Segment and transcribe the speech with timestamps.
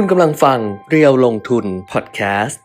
[0.00, 2.60] คุณกำลังฟังเรียวลงทุนพอดแคสต์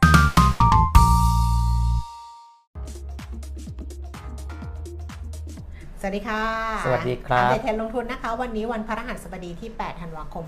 [5.99, 6.43] สวัสดีค่ะ
[6.85, 10.45] สวัสดีครับอัปเดตเทรนด์ลงทุนนะคะ วันนี้วันพฤหัสบดีที่ 8 ธันวาคม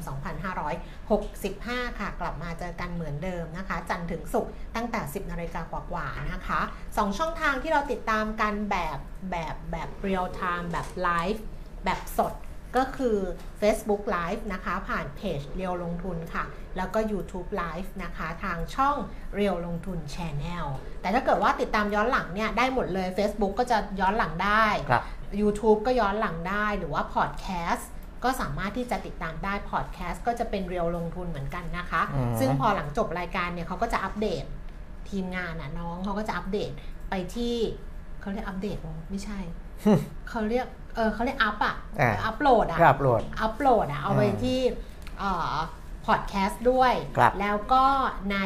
[0.77, 8.97] 2565 ค่ะ กลับมาเจอกันเหมือนเดิมนะคะ จันทร์ถึงศุกร์ตั้งแต่ 10 นาฬิกากว่าๆนะคะ 2 ช่องทางที่เราติดตามกันแบบ
[9.31, 11.43] แบบแบบ real time แบบไลฟ์
[11.85, 12.33] แบบสด
[12.77, 13.17] ก็คือ
[13.61, 16.43] Facebook Live นะคะผ่านเพจเรียวลงทุนค่ะ
[16.77, 18.97] แล้วก็ YouTube Live นะคะทางช่อง
[19.35, 20.65] เรียวลงทุน Channel
[21.01, 25.03] แต่ถ้าเกิดว่าติดตามย้อนหลังเนี่ยได้หมดเลย Facebook ก็จะย้อนหลังได้ครับ
[25.41, 27.89] YouTube ก็ย้อนหลังได้หรือว่าพอดแคสต์
[28.23, 34.43] ก็สามารถที่จะติดตามได้พอดแคสต์ก็จะเป็นเรียวลงทุนเหมือนกันนะคะอืมซึ่งพอหลังจบรายการเนี่ยเขาก็จะอัปเดต
[35.09, 36.71] ทีมงานน่ะน้องเขาก็จะอัปเดต
[37.09, 37.55] ไปที่
[38.21, 39.39] เขาเรียกอัปเดตเหรอไม่ใช่
[40.29, 44.59] เขาเรียก เออเขาเรียกอัพอะอ่าอัปโหลดอะก็อัปโหลดอัปโหลดอะเอาไปอืมที่
[46.05, 47.85] พอดแคสต์ด้วยครับแล้วก็
[48.31, 48.37] ใน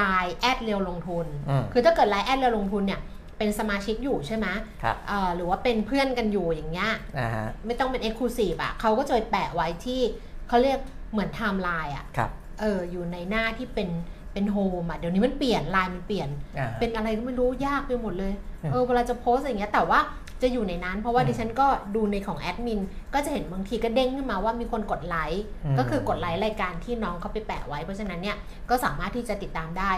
[0.00, 3.00] Line แอดเรียวลงทุนอืมคือถ้าเกิด Line แอดเรียวลงทุนเนี่ย
[3.38, 4.46] เป็นสมาชิกอยู่ใช่ไหม
[4.82, 10.00] ครับเอ่อหรือว่าเป็นเพื่อนกันอยู่อย่างเงี้ยอ่าฮะไม่ต้องเป็น Exclusive อะเขาก็จะไปแปะไว้ที่
[10.48, 10.78] เขาเรียก
[11.12, 13.88] เหมือนไทม์ไลน์อะครับเอออยู่ในหน้าที่เป็น
[14.32, 18.32] เป็น home อะเดี๋ยวนี้มันเปลี่ยนไลน์มันเปลี่ยนอ่าเป็นอะไรก็ไม่รู้ยากไปหมดเลย
[18.62, 20.00] อืมเออเวลาจะโพสต์อย่างเงี้ยแต่ว่า
[20.44, 22.80] จะอยู่ในนั้น เพราะว่าอืมดิฉันก็ดูในของแอดมิน
[23.14, 28.36] ก็จะเห็นบางทีก็เด้งขึ้นมาว่ามีคนกดไลค์อืมก็คือกดไลค์รายการที่น้องเขาไปแปะไว้ เพราะฉะนั้นเนี่ย
[28.70, 29.92] ก็สามารถที่จะติดตามได้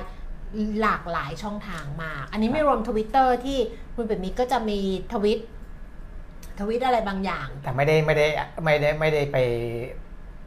[0.82, 3.58] หลากหลายช่องทางมาก อันนี้ไม่รวมทวิตเตอร์ที่
[3.96, 4.80] คุณเป็ดมิกก็จะมี
[5.12, 8.26] tweet tweet อะไรบางอย่าง แต่ไม่ได้ไม่ได้
[8.64, 9.38] ไม่ได้ไม่ได้ไป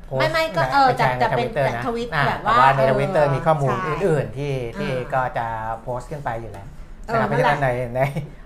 [0.05, 5.45] โพสต์ไม่ไม่ก็นะเออไปแชร์จะในเป็น Twitter แต่นะทวิตอ่แบบว่าแต่ว่าในเออทวิตเตอร์มีข้อมูลใช่อื่น ๆ ที่ที่อ่าก็จะ
[5.81, 6.78] โพสต์ขึ้นไปอยู่แล้วเออ
[7.11, 7.99] นะครับเพนั่ราะนแหละฉะนั้นในใน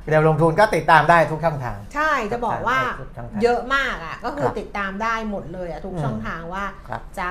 [0.07, 7.29] เรียวลงทุนก็ติดตามได้ทุกช่องทาง ใช่จะบอกว่าทุกช่องทางเยอะมากอะก็คือครับติดตามได้หมดเลยอะทุกอืมช่องทางว่าครับจะ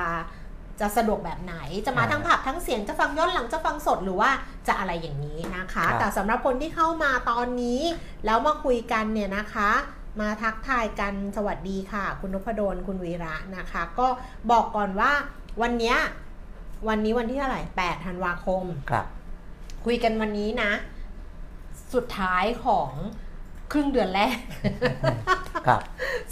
[0.80, 4.30] จะสะดวกแบบไหนจะมาอ่าทั้งผับทั้งเสียงจะฟังย้อนหลังจะฟังสดหรือว่า
[4.68, 7.80] จะอะไรอย่างนี้นะคะครับแต่สำหรับคนที่เข้ามาตอนนี้
[8.24, 9.70] แล้วมาคุยกันเนี่ยนะคะ
[10.20, 14.08] มาทักทายกันสวัสดีค่ะ คุณนพดลคุณวีระนะคะ ก็
[14.50, 15.12] บอกก่อนว่า
[15.62, 15.96] วันเนี้ย
[16.88, 19.06] วันนี้วันที่เท่าไหร่8ธันวาคมครับ
[19.84, 20.70] คุยกันวันนี้นะ
[21.94, 22.90] สุดท้ายของ
[23.72, 24.36] ครึ่งเดือนแรก
[25.66, 25.80] ครับ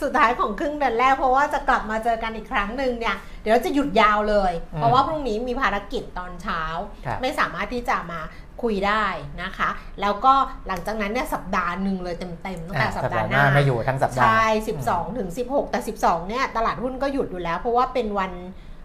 [0.03, 6.63] สุดท้ายของครึ่งเดือนแรก เพราะว่าจะกลับมาเจอกันอีกครั้งหนึ่งเนี่ย เดี๋ยวเราจะหยุดยาวเลยอืมเพราะว่าพรุ่งนี้มีภารกิจตอนเช้า
[7.07, 8.21] ครับไม่สามารถที่จะมา
[8.63, 9.05] คุยได้
[9.43, 9.71] นะคะ
[10.01, 10.35] แล้วก็
[10.67, 14.45] หลังจากนั้นเนี่ยสัปดาห์หนึ่งเลยเต็มๆตั้งแต่อ่าสัสัปปดาดาห์ห์หหน้าน้าไม่อยู่ทั้งสัปดาห์ใช่
[14.83, 18.33] 12 ถึง 16 แต่ 12 เนี่ยตลาดหุ้นก็หยุดอยู่แล้ว เพราะว่าเป็นวัน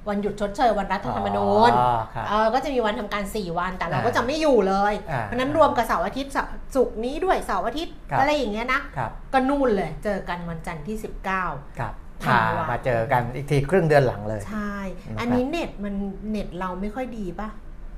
[0.09, 10.97] วันหยุดชดเชยวันรัฐธรรมนูญอ๋อครับเออก็จะมีวันทำการ 4 วันแต่เราอ่าก็จะไม่อยู่เลยอ่าเพราะฉะนั้นรวมกับเสาร์อาทิตย์เสาร์ศุกร์นี้ด้วยเสาร์อาทิตย์ครับอะไรอย่างเงี้ยนะครับก็นู่นเลยเจอกันวันจันทร์ที่
[11.37, 14.75] 19ครับธันมาวามาเจอกันอีกทีครึ่งเดือนหลังเลย ใช่
[15.07, 15.93] นะครับอันนี้เน็ตมัน
[16.29, 17.49] เน็ตเราไม่ค่อยดีป่ะ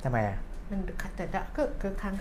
[0.03, 0.37] ทำไมอะ
[0.71, 0.79] มัน
[1.15, 2.13] แต่แต่ก็คือครั้ง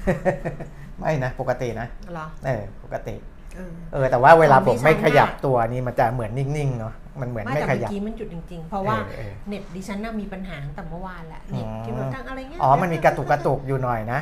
[0.98, 3.14] ไม่นะ ปกตินะเหรอเออปกติ
[3.56, 14.20] เออเออแต่ว่าเวลาผมไม่ของดิฉันขยับน่ะตัวนี่มันจะเหมือนนิ่งๆเนาะ มันเหมือนไม่ไม่แต่ขเมื่ยัอบกี้มันหยุดจริงๆ เพราะว่าเออเออเน็ตดิฉันน่ะมีปัญหาตั้งแต่เมื่อวานแหละเน็ตอ๋อที่แบบตั้งอะไรเงี้ยอ๋อมันมีกระตุกกระตุกอยู่หน่อยนะ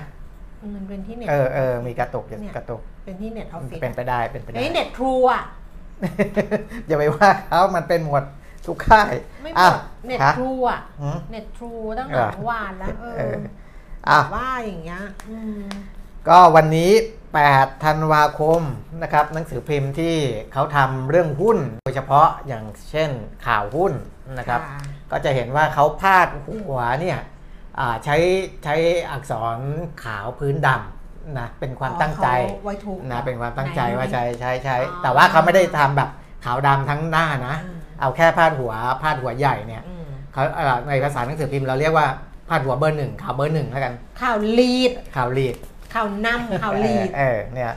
[0.75, 5.43] มันเป็นที่เน็ตเออเออมีกระตุกอยู่เนี่ยกระตุกเป็นที่เน็ตออฟฟิศเป็นไปได้เป็นไปไอ้ได้เน็ตทรูอะ
[6.87, 8.25] อย่าไปว่าเขามันเป็นหมวด
[8.67, 9.13] ทุกค่าย
[9.43, 9.75] ไม่หมอะด
[10.07, 13.37] เน็ตฮะทรูอะหืมเน็ตทรูตั้งแต่เหรอเมื่อวานแล้วเอเอออ
[14.09, 15.63] อะว่าอย่างเงี้ยอืม
[16.29, 16.91] ก็วันนี้
[17.39, 18.63] 8 ธันวาคม
[19.03, 20.17] นะครับหนังสือพิมพ์ที่
[20.53, 23.11] เขาทำเรื่องหุ้น โดยเฉพาะอย่างเช่น
[23.47, 23.93] ข่าวหุ้น
[24.39, 24.81] นะครับค่ะ
[25.11, 27.19] ก็จะเห็นว่าเขาพาดหัวเนี่ย
[27.79, 28.17] อ่าใช้
[28.65, 28.75] ใช้
[29.11, 29.59] อักษร
[30.05, 36.11] ขาวพื้นดำนะเป็นความตั้งใจอ๋อเขาไว้ทุกข์นะเป็นความตั้งใจไหนว่าใช้ใช้ใช้อ๋อแต่ว่าเขาไม่ได้ทำแบบ
[36.45, 42.07] ขาวดำทั้งหน้านะอืมเอาแค่พาดหัวพาดหัวใหญ่เนี่ยอืมเขาเอ่อในภาษาหนังสือพิมพ์เราเรียกว่า
[42.49, 45.57] พาดหัวเบอร์หนึ่งข่าวเบอร์หนึ่งแล้วกันข่าวลีดข่าวลีด
[45.95, 47.73] ข่าวนำข่าวลีดเออเนี่ย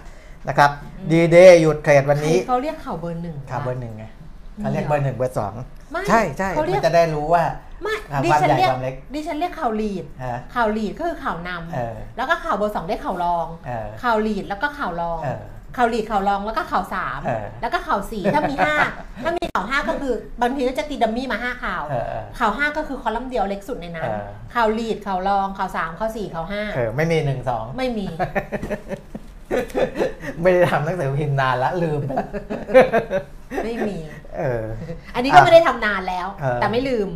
[0.48, 4.06] นะครับอืมดีเดย์หยุดเทรดวันนี้เขาเรียกข่าวเบอร์หนึ่งข่าวเบอร์หนึ่งไง
[4.58, 5.54] เขาเรียกมีเหรอเบอร์หนึ่งเบอร์สอง
[5.92, 7.44] ไม่ใช่ใช่เขาเรียมักนจะได้รู้ว่า
[7.84, 15.44] ไม่อ่าดิความฉันใหญ่เรียกความเล็กดิฉันเรียกข่าวลีดฮะข่าวลีดก็คือข่าวนเออำแล้วก็ข่าวเบอร์สองเรียกข่าวรองเออข่าวลีดแล้วก็ข่าวรองเออ
[15.76, 18.76] ข่าวลีดข่าวรองแล้วก็ข่าวสามเออแล้วก็ข่าวสี่ถ้ามีห้า
[19.24, 24.24] ถ้ามีข่าวห้าก็คือบางทีก็จะตีดัมมี่มาห้าข่าว เออเออข่าวห้าก็คือคอลัมน์เดียวเล็กสุดในนั้นเออ
[24.54, 28.06] ข่าวลีดข่าวรองข่าวสามข่าวสี่ข่าวห้าเออไม่มีหนึ่งสอง ไม่มี
[30.42, 32.28] ไม่ได้ทำหนังสือพิมพ์นานละลืมไปละ
[33.66, 33.98] ไม่มี
[34.38, 34.64] เออ
[35.16, 37.08] อันนี้ก็ไม่ได้ทำนานแล้ว เออ แต่ไม่ลืม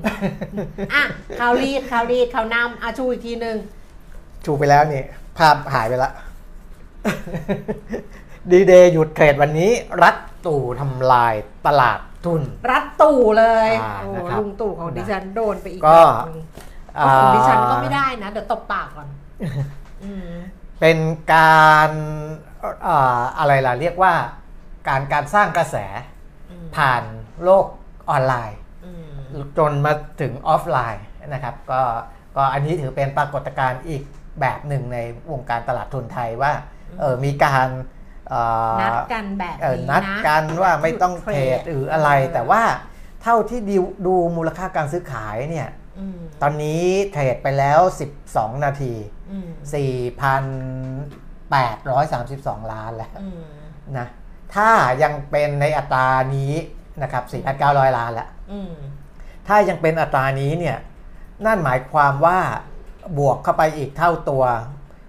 [0.93, 1.03] อะ
[1.39, 3.57] ข่าวลีดข่าวลีดข่าวนำอะชูอีกทีหนึ่ง
[4.45, 5.03] ชูไปแล้วนี่
[5.37, 6.11] ภาพหายไปละ
[8.49, 9.71] ดีเดย์หยุดเทรดวันนี้
[10.03, 10.15] รัฐ
[10.45, 11.33] ตู่ทำลาย
[11.67, 12.41] ตลาดทุน
[12.71, 16.39] รัดตู่เลยอ่าโอ้นะครับลุงตู่ของดิฉันโดนไปอีกก็ แบบหนึ่ง
[16.95, 19.07] เอาของดิฉันก็ไม่ได้นะ เดี๋ยวตบปากก่อน
[20.03, 20.31] อืม
[20.79, 20.97] เป็น
[21.33, 21.89] การ
[22.83, 24.13] เอ่ออะไรล่ะเรียกว่า
[24.87, 25.75] การการสร้างกระแส
[26.51, 27.03] อืม ผ่าน
[27.43, 27.65] โลก
[28.09, 29.13] ออนไลน์ อืม
[29.57, 31.81] จนมาถึงออฟไลน์นะครับก็
[32.35, 34.03] ก็อันนี้ถือเป็นปรากฏการณ์อีก
[34.41, 34.97] แบบหนึ่งใน
[35.31, 36.51] วงการตลาดทุนไทยว่า
[36.99, 37.99] เออมีการเอ่อ
[38.81, 42.61] นัดกันแบบเออนี้นัดนะกันว่าไม่ต้องเทรดหยุดเทรดหรืออะไรเออแต่ว่า
[43.23, 45.69] เท่าที่ดูดูมูลค่าการซื้อขายเนี่ย
[45.99, 47.79] อืมตอนนี้เทรดไปแล้ว
[48.21, 48.93] 12 นาที
[49.31, 49.49] อืม
[51.51, 53.41] 4,832 ล้านแล้วอืม
[53.97, 54.07] นะ
[54.55, 54.69] ถ้า
[55.03, 56.53] ยังเป็นในอัตรานี้
[57.03, 57.23] นะครับ
[57.59, 58.73] 4,900 ล้านแล้วอืม
[59.47, 60.77] ถ้ายังเป็นอัตรานี้เนี่ย
[61.45, 62.39] นั่นหมายความว่า
[63.17, 64.43] บวกเข้าไปอีกเท่าตัว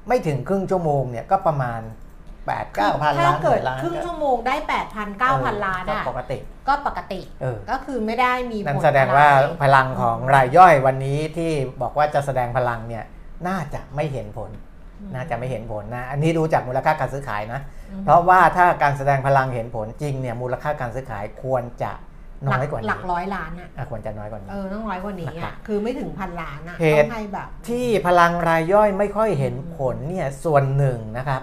[0.08, 1.80] ไม่ถึงครึ่งชั่วโมงเนี่ยก็ประมาณ
[2.46, 11.50] 8 9พันล้านถ้าเกิดหมื่นล้านครึ่งชั่วโมงได้แปดพันเก้าพันล้านก็อะปกติ ก็ปกติเออ ก็คือไม่ได้มีนั่นผลแสดงว่าอะไรพลังของรายย่อยวันนี้ที่
[11.82, 13.04] บอกว่าจะแสดงพลังเนี่ย
[13.48, 14.50] น่าจะไม่เห็นผล
[15.14, 17.60] น่าจะไม่เห็นผลนะ อันนี้ดูจากมูลค่าการซื้อขายนะ
[17.90, 21.92] อืมเพราะว่าถ้าการแสดงพลังเห็นผลจริงเนี่ยมูลค่าการซื้อขายควรจะ
[22.48, 31.42] น้อยกว่าหลันี้กร้อยล้านอะ อะควรจะน้อยกว่านี้ เออต้องร้อยกว่านี้นะครัอะบคือไม่ถึงพันล้านอะเหต้ตุองให้แบบ ที่พลังรายย่อยไม่ค่อยเห็นผลเนี่ยส่วนหนึ่งนะครับ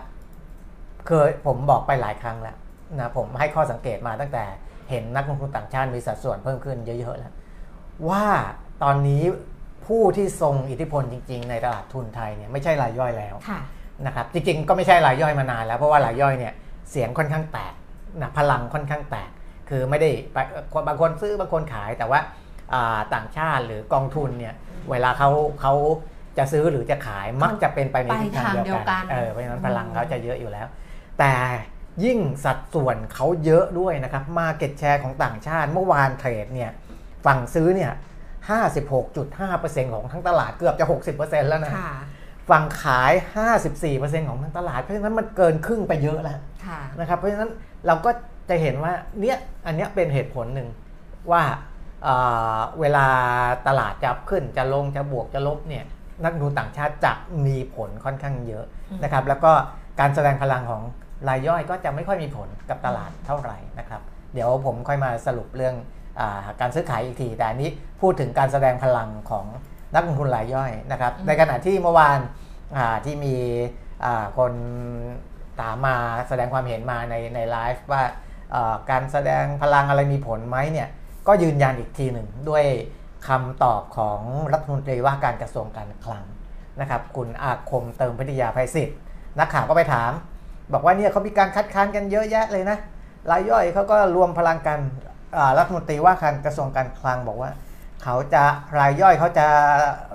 [1.07, 2.55] เคยผมบอกไปหลายครั้งแล้ว
[2.99, 4.43] นะผมให้ข้อสังเกตมาตั้งแต่
[4.89, 7.33] เห็นนักลงทุนต่างชาติมีสัดส่วนเพิ่มขึ้นเยอะๆแล้ว
[8.09, 8.25] ว่า
[8.83, 9.23] ตอนนี้
[9.87, 13.59] ผู้ที่ทรงอิทธิพลจริง ๆ ในตลาดทุนไทยเนี่ยไม่ใช่รายย่อยแล้วค่ะ
[14.05, 16.53] นะครับจริงๆก็ไม่ใช่รายย่อยมานานแล้วเพราะว่ารายย่อยเนี่ย
[16.91, 17.73] เสียงค่อนข้างแตก
[18.21, 19.31] นะพลังค่อนข้างแตก
[19.69, 20.37] คือไม่ได้ไป
[20.73, 22.19] คนบางคนซื้อบางคนขายแต่ว่า
[22.73, 24.53] อ่าต่างชาติหรือกองทุนเนี่ย
[24.91, 25.29] เวลาเขา
[25.61, 25.73] เขา
[26.37, 30.67] จะซื้อหรือจะขายมักจะเป็นไปในทิศทางเดียวกันเออเพราะฉะนั้นพลังเขาจะเยอะอยู่แล้ว
[31.19, 31.35] แต่
[32.03, 36.71] ยิ่งสัดส่วนเขาเยอะด้วยนะครับมาเก็ตแชร์ของต่างชาติเมื่อวานเทรดเนี่ย
[37.25, 37.91] ฝั่งซื้อเนี่ย
[38.49, 40.85] 56.5%ของทั้งตลาดเกือบจะ
[41.17, 41.93] 60%แล้วนะค่ะ
[42.49, 43.11] ฝั่งขาย
[43.71, 47.51] 54%ของทั้งตลาด เพราะฉะนั้นมันเกินครึ่งไปเยอะแล้วค่ะนะครับ เพราะฉะนั้น
[47.87, 48.09] เราก็
[48.49, 50.69] จะเห็นว่าเนี่ยอันเนี้ยเป็นเหตุผลหนึ่ง
[51.31, 51.43] ว่า
[52.03, 52.15] เอ่
[52.55, 53.07] อเวลา
[53.67, 55.85] ตลาดจะขึ้นจะลงจะบวกจะลบเนี่ย
[56.23, 57.13] นักลงทุนต่างชาติจะ
[57.45, 59.51] มีผลค่อนข้างเยอะอืมนะครับ แล้วก็
[59.99, 60.81] การแสดงพลังของ
[61.27, 64.01] รายย่อยก็จะไม่ค่อยมีผลกับตลาดเท่าไหร่นะครับ
[64.33, 65.75] เดี๋ยวผมค่อยมาสรุปเรื่อง
[66.19, 67.69] อาการซื้อขายอีกที แต่อันนี้
[68.01, 69.45] พูดถึงการแสดงพลังของ
[69.95, 72.19] นักลงทุนรายย่อยนะครับอืมในขณะที่เมื่อวาน
[72.77, 73.35] อ่าที่มี
[74.05, 74.53] อ่าคน
[75.59, 75.95] ถามมา
[76.27, 78.03] แสดงความเห็นมาในในไลฟ์ว่า
[78.51, 80.87] เอ่อการแสดงพลังอะไรมีผลไหมเนี่ย
[81.27, 82.65] ก็ยืนยันอีกทีหนึ่งด้วย
[83.27, 84.19] คำตอบของ
[84.53, 86.25] รัฐมนตรีว่าการกระทรวงการคลัง
[86.81, 88.97] นะครับ คุณอาคมเติมพิทยาภัยศิษย์
[89.39, 90.11] นักข่าวก็ไปถาม
[90.73, 92.77] บอกว่าเนี่ยเขามีการคัดค้านกันเยอะแยะเลยนะ
[93.31, 94.79] รายย่อยเขาก็รวมพลังกัน
[95.37, 97.51] อ่ารัฐมนตรีว่าการกระทรวงการคลังบอกว่า
[98.03, 98.43] เขาจะ
[98.79, 99.47] รายย่อยเขาจะ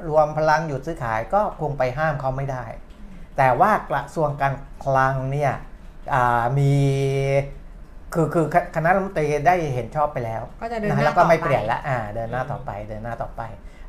[0.08, 2.64] รวมพลังหยุดซื้อขายก็คงไปห้ามเขาไม่ได้
[3.38, 4.54] แต่ว่ากระทรวงการ
[4.84, 5.52] คลังเนี่ย
[6.14, 6.72] อ่ามี
[8.14, 13.42] คือคือคคณะรัฐมนตรีได้เห็นชอบไปแล้วก็จะเดินนะหน้าแล้วก็ไม่ต่อเปลี่ยนละอ่าเดินหน้าต่อไปเดินหน้าต่อไป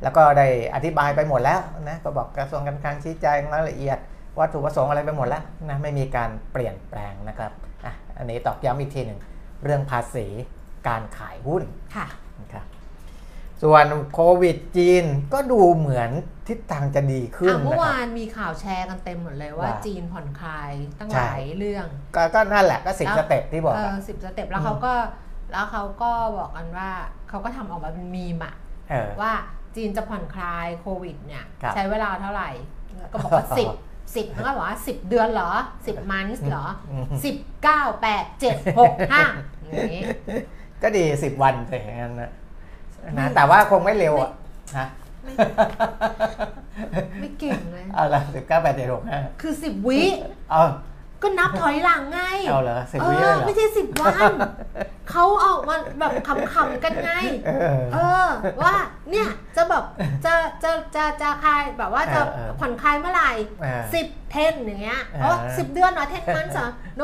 [0.03, 3.97] แล้วก็ได้อธิบายไปหมดแล้วนะก็บอกกระทรวงการคลังชี้แจงรายละเอียด
[4.40, 7.52] วัตถุประสงค์อะไรไปหมดแล้วนะไม่มีการเปลี่ยนแปลงนะครับ
[7.86, 9.20] อะอันนี้ตอกย้ำอีกทีหนึ่ง
[9.64, 10.28] เรื่องภาษี
[10.88, 11.64] การขายหุ้น
[11.96, 12.08] ค่ะ
[12.42, 12.66] นะครับ
[13.64, 15.04] ส่วนโควิดจีน
[15.34, 16.12] ก็ดูเหมือน
[16.48, 24.94] ทิศทางจะดีขึ้นอะเมื่นะอครัวาบนมีข่าวแชร์กันเต็มหมดเลยว่าว่าจีนผ่อนคลายตั้งใช่หลายเรื่องก็ก็นั่นแหละก็สิบแล้วสเต็ปที่บอกเออะอสิบสเต็ปแล้วเขาก็
[25.51, 26.89] แล้วเขาก็บอกกันว่า
[27.30, 28.54] เขาก็ทำออกมาเป็นมีมอะ
[28.89, 29.34] เออว่า
[29.75, 32.50] จีนจะผ่อนคลายโควิดเนี่ยครับใช้เวลาเท่าไหร่
[33.12, 33.68] ก็บอกว่าสิบ
[34.15, 35.51] สิบแล้วก็บอกว่าสิบเดือนเหรอ
[35.88, 39.24] สิบมันส์เหรออืมสิบเก้าแปดเจ็ดหกห้า
[39.63, 40.03] อย่างนี้
[40.84, 42.31] ก็ดีสิบวันแต่อย่างนั้นนะ
[43.01, 44.31] ไม่นะแต่ว่าคงไม่เร็วอะ
[44.77, 44.88] ฮะ
[45.24, 45.34] ไม่
[47.19, 50.00] ไม่เก่งเลยเอาละสิบเก้าแปดเจ็ดหกห้าคือสิบวิ
[50.51, 50.63] เอา
[51.22, 52.19] ก็นับถอยหลังไง
[52.50, 54.31] เอาเหรอสิบเอวิเลยอเหรอไม่ใช่สิบวัน
[55.12, 56.13] เขาออกมาแบบ
[56.53, 57.12] ขำๆกันไง
[57.48, 58.27] เออเออ
[58.62, 58.74] ว่า
[59.12, 59.84] เนี่ยจะแบบ
[60.65, 63.31] จะจะจะจะคลายแบบว่าจะเออเออผ่อนคลายเมื่อไหร่
[63.62, 66.67] เออสิบเทนอย่างเงี้ยเอออ๋อสิบเดือนเหรอเทนมันเหรอ
[66.98, 67.03] โน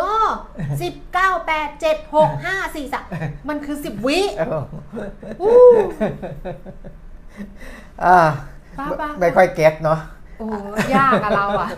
[0.82, 3.06] สิบเก้าแปดเจ็ดหกห้าสี่สาม
[3.50, 4.64] มันคือสิบวิเออ
[5.42, 5.54] อู้
[8.06, 8.18] อ่า
[8.80, 10.00] บ้าบ้าไม่ค่อยเก็ตเนาะ
[10.38, 10.48] โอ้
[10.96, 11.70] ยากอะเราอะ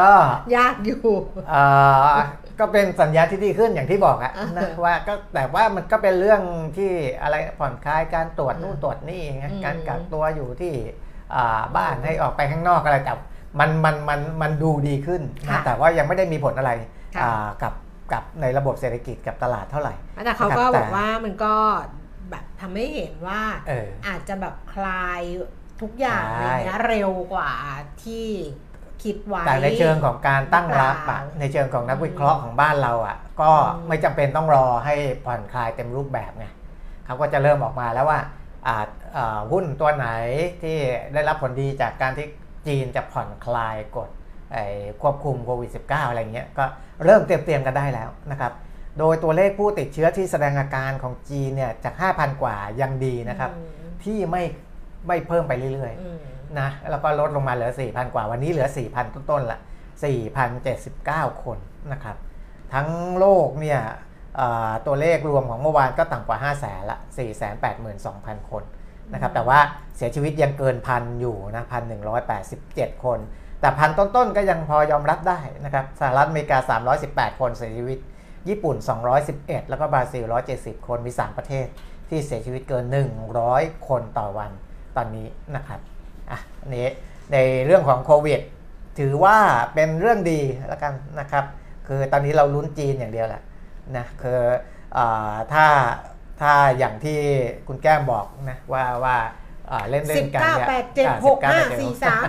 [0.00, 0.12] ก็
[0.56, 0.98] ยากอยู่
[1.50, 1.62] เอ่
[2.14, 2.16] อ
[2.60, 6.42] ก็เป็นสัญญาณที่ดีขึ้นอย่างที่บอกอะอ่านะว่าก็แต่ว่ามันก็เป็นเรื่อง
[6.76, 6.90] ที่
[7.22, 10.72] อะไรผ่อนคลายการตรวจนู่นตรวจนี่ไงอืมการกักตัวอยู่ที่
[11.34, 13.14] อ่าบ้านให้ออกไปข้างนอกอะไรแต่
[13.60, 16.72] มันมันมันมันดูดีขึ้นนะค่ะแต่ว่ายังไม่ได้มีผลอะไร
[17.16, 17.72] ค่ะอ่ากับ
[18.12, 19.94] กับในระบบเศรษฐกิจกับตลาดเท่าไหร่
[20.24, 21.54] แต่เขาก็นะครับแต่บอกว่ามันก็
[22.30, 25.22] แบบทำให้เห็นว่าเอออาจจะแบบคลาย
[25.82, 27.52] ทุกอย่างใช่อะไรเงี้ยเร็วกว่า
[28.04, 28.26] ที่
[29.04, 34.94] คิดไว้ แต่ในเชิงของการตั้งรับหรือเปอะล่าในเชิงของนักวิเคราะห์ของบ้านเราอะก็อืมไม่จำเป็นต้องรอให้
[35.24, 36.46] ผ่อนคลายเต็มรูปแบบไง
[37.06, 38.20] เขาก็จะเริ่มออกมาแล้วว่า
[38.68, 40.08] อาจอ่าหุ้นตัวไหน
[40.62, 40.76] ที่
[41.12, 42.26] ได้รับผลดีจากการที่
[42.66, 44.08] จีนจะผ่อนคลายกฎ
[44.52, 44.64] ไอ้
[45.02, 46.64] ควบคุมโควิด -19 อะไรเงี้ยก็
[47.04, 48.52] เริ่มเตรียมเตรียมๆกันได้แล้วนะครับ
[48.98, 54.42] โดยตัวเลขผู้ติดเชื้อที่แสดงอาการของจีนเนี่ยจาก 5,000 กว่ายังดีนะครับอืมที่ไม่
[55.06, 56.18] ไม่เพิ่มไปเรื่อยๆอืม
[56.60, 59.58] นะแล้วก็ลดลงมาเหลือ 4,000 กว่า วันนี้เหลือ 4,000 ต้นๆละ
[60.50, 61.58] 4,079 คน
[61.92, 62.16] นะครับ
[62.74, 63.80] ทั้งโลกเนี่ย
[64.36, 66.98] เอ่อตัวเลขรวมของเมื่อวานก็ต่ำกว่า 5 0 0แสนละ
[67.74, 68.62] 482,000 คน
[69.12, 69.58] นะครับแต่ว่า
[69.96, 71.64] เสียชีวิตยังเกินพันอยู่นะ
[72.34, 73.18] 1,187คน
[73.60, 76.58] แต่พันต้นๆก็ยังพอยอมรับได้นะครับสหรัฐอเมริกา
[77.00, 77.98] 318 คนเสียชีวิต
[78.48, 78.76] ญี่ปุ่น
[79.22, 80.24] 211 แล้วก็บราซิล
[80.56, 81.66] 170 คนมี 3 ประเทศ
[82.08, 82.84] ที่เสียชีวิตเกิน
[83.36, 84.50] 100 คนต่อวัน
[84.96, 85.80] ตอนนี้นะครับ
[86.30, 86.88] อะอันนี้
[87.32, 88.40] ในเรื่องของโควิด
[88.98, 89.36] ถือว่า
[89.74, 91.44] เป็นเรื่องดีแล้วกันนะครับ
[91.88, 93.42] คือตอนนี้เราลุ้นจีนอย่างเดียวแหละ
[93.96, 94.40] นะคือ
[94.96, 95.66] อาถ้า
[96.40, 97.18] ถ้าอย่างที่
[97.68, 99.16] คุณแก้มบอกนะว่าว่า
[99.70, 102.22] อ่าเล่นเล่สินบกันเก้าเนี่ยแปดเจ็ดอ่าหก19ห้า8 7สี่สาม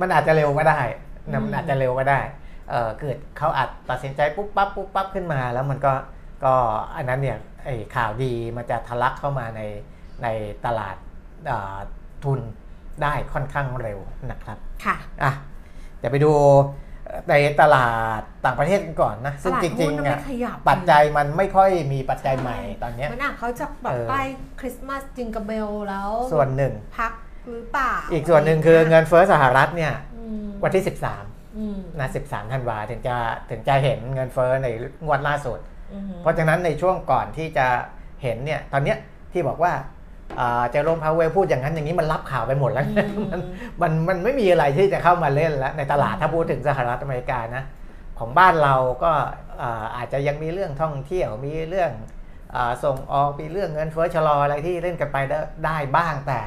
[0.00, 0.80] มันอาจจะเร็วก็ได้
[1.26, 2.20] อืนะมมันอาจจะเร็วก็ได้
[2.70, 5.92] เออเกิดเขาอาจตัดสินใจปุ๊บปั๊บปุ๊บปั๊บขึ้นมา แล้วมันก็
[6.44, 6.54] ก็
[6.96, 9.60] อันนั้นเนี่ยไอ้ข่าวดีมันจะทะลักเข้ามาใน
[10.22, 10.28] ใน
[10.64, 10.96] ตลาด
[11.50, 11.78] อ่า
[12.24, 12.40] ทุน
[13.02, 13.98] ได้ค่อนข้างเร็ว
[14.30, 15.32] นะครับ ค่ะอะ
[15.98, 16.32] เดี๋ยวไปดู
[17.30, 24.22] ในตลาดต่างประเทศกันก่อนนะ ซึ่งตลาดจหุ้รินงมันๆไม่อะขยับปัจจัยมันไม่ค่อยมีปัจจัยใหม่ตอนเนี้ยมันอะเขาจะแบบเออใกล้
[24.60, 27.12] คริสต์มาสจิงกะเบลแล้ว ส่วนหนึ่งพัก
[27.48, 30.84] หรือเปล่า อีกส่วนหนึ่งคือเงินเฟ้อสหรัฐเนี่ยอืมวันที่
[31.20, 33.16] 13อืมนะ13ธันวาถึงจะ
[33.50, 34.68] ถึงจะเห็นเงินเฟ้อใน
[35.04, 35.58] งวดล่าสุด
[35.92, 37.66] อืมเพราะฉะนั้นในช่วงก่อนที่จะ
[38.22, 38.98] เห็นเนี่ยตอนเนี้ย
[39.32, 39.82] ที่บอกว่าอ่า
[40.70, 42.86] เจอโรมพาวเวลพูดอย่างนั้นอย่างนี้มันรับข่าวไปหมดแล้ว
[43.16, 43.40] อืมมัน
[43.82, 47.62] มันมันไม่มีอะไรที่จะเข้ามาเล่นแล้วในตลาดถ้าพูดถึงสหรัฐอเมริกานะ
[48.18, 49.12] ของบ้านเราก็
[49.62, 51.90] อ่าอาจจะยังมีเรื่องท่องเที่ยวมีเรื่อง
[52.54, 56.40] อาส่งออกมีเรื่องเงินเฟ้อชะลออะไรที่เล่นกันไปได้ได้บ้างแต่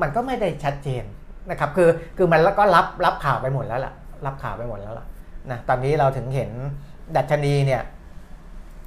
[0.00, 1.04] มันก็ไม่ได้ชัดเจน
[1.50, 3.92] นะครับคือคือมันแล้วก็รับรับข่าวไปหมดแล้วล่ะ
[4.26, 5.06] รับข่าวไปหมดแล้วล่ะ
[5.50, 6.50] นะตอนนี้เราถึงเห็น
[7.16, 7.82] ดัชนีเนี่ย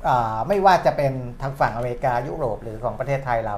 [0.07, 3.55] อ่าไม่ว่าจะเป็นทางฝั่งอเมริกายุโรปหรือของประเทศไทยเรา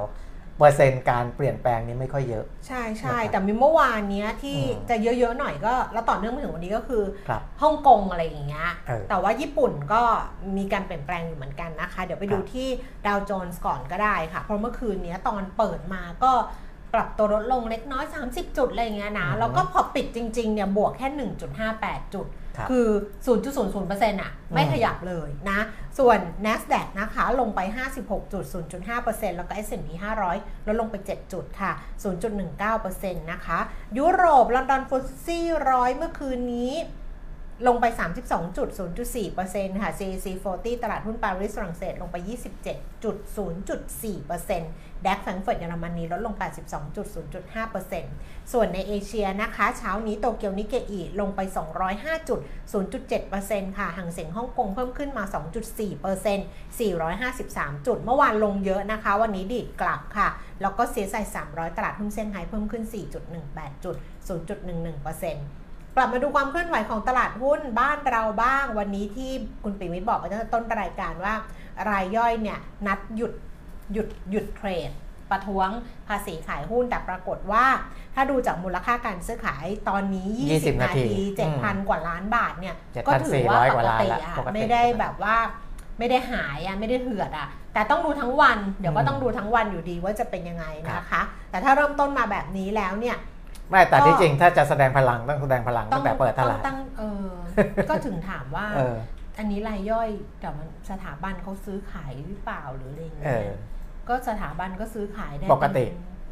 [0.62, 10.02] เปอร์เซ็นต์การเปลี่ยนแปลงนี้ไม่ค่อยเยอะ ใช่ใช่นะครับแต่มีเมื่อวานเนี้ยที่อืมจะเยอะๆหน่อยก็ แล้วต่อเนื่องมาถึงวันนี้ก็คือครับฮ่องกงอะไรอย่างเงี้ยเออแต่ว่าญี่ปุ่นก็
[10.58, 12.70] มีการเปลี่ยนแปลงอยู่เหมือนกันนะคะ เดี๋ยวไปดูครับที่
[13.08, 16.32] ดาวโจนส์ก่อนก็ได้ค่ะ เพราะเมื่อคืนเนี้ยตอนเปิดมาก็
[16.94, 21.30] ปรับตัวลดลงเล็กน้อย 30 จุดอะไรอย่างเงี้ยนะอือฮึแล้วก็พอปิดจริงๆเนี่ยบวกแค่
[21.62, 22.28] 1.58 จุด
[22.58, 22.88] ครับคือ
[23.26, 25.60] 0.00%อะไม่อืมขยับเลยนะ
[26.00, 27.60] ส่วน NASDAQ นะคะลงไป
[27.98, 28.44] 56จุด
[28.92, 29.90] 0.5%แล้วก็ S&P
[30.30, 31.72] 500 ลดลงไป 7 จุดค่ะ
[32.52, 33.60] 0.19%นะคะ
[33.98, 36.74] ยุโรปลอนดอนฟุตซี่ร้อยเมื่อคืนนี้
[37.68, 37.86] ลงไป
[38.90, 46.36] 32.0.4%ค่ะ CAC 40 ตลาดหุ้นปารีสฝรั่งเศสลงไป 27.0.4%ดัคแฟรงเฟิร์ตเยอรมนีลดลง
[47.84, 51.40] 82.0.5%ส่วนในเอเชียนะคะ เช้านี้โตเกียวนิเกอีลงไป
[52.80, 55.24] 205.0.7%ค่ะห่างเสียงฮ่องกงเพิ่มขึ้นมา
[55.92, 60.28] 2.4% 453 จุด เมื่อวานลงเยอะนะคะ วันนี้ดีดกลับค่ะ
[60.62, 62.84] แล้วก็เสียใส่300 ตลาดหุ้นเซี่ยงไฮ้เพิ่มขึ้น
[63.34, 63.96] 4.18 จุด
[64.28, 65.61] 0.11%
[65.96, 69.32] กลับมาดูความเคลื่อนไหวของตลาดหุ้นบ้านเราบ้าง วันนี้ที่
[69.64, 71.34] คุณปิวิทย์บอกไปตั้งแต่ต้นรายการว่า
[71.90, 73.34] รายย่อยเนี่ยนัดหยุด
[73.94, 74.92] หยุดหยุดเทรด
[75.32, 75.70] ประท้วง
[76.08, 77.66] ภาษีขายหุ้นแต่ปรากฏว่า
[78.16, 81.22] ถ้าดูจากมูลค่าการซื้อขายตอนนี้ 20 20นาทีนาที
[81.52, 85.36] 7,000 กว่าล้านบาทเนี่ย7,400ก็ถือว่ากว่าปกล้านติละอะปกติไม่ได้แบบว่า
[86.00, 90.66] ไม่ได้หายอะไม่ได้เหือดอะแต่ต้องดูทั้งวัน เดี๋ยวก็อืมต้องดูทั้งวันอยู่ดีว่าจะเป็นยังไง
[90.98, 93.18] นะคะ แต่ถ้าเริ่มต้นมาแบบนี้แล้วเนี่ย
[93.72, 97.28] ไม่แต่ก็ที่จริงถ้าจะแสดงพลังต้องแสดงพลังตั้งแต่เปิดตลาดองตั้งเออ
[97.90, 98.96] ก็ถึงถามว่าเออ
[99.38, 100.10] อันนี้รายย่อย
[100.40, 103.46] แต่มันสถาบันเขาซื้อขายหรือเปล่าหรืออะไรอย่างเอเงี้อย
[104.10, 105.86] ก็สถาบันก็ซื้อขายได้ปกติ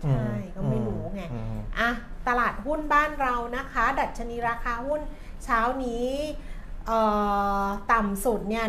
[0.04, 1.90] ใช่ก็ไม่รู้ไงอืมอะ
[2.28, 5.02] ตลาดหุ้นบ้านเรานะคะ ดัชนีราคาหุ้น
[5.44, 6.08] เช้านี้
[6.88, 7.00] เอ่
[7.64, 8.66] อต่ำสุดเนี่ย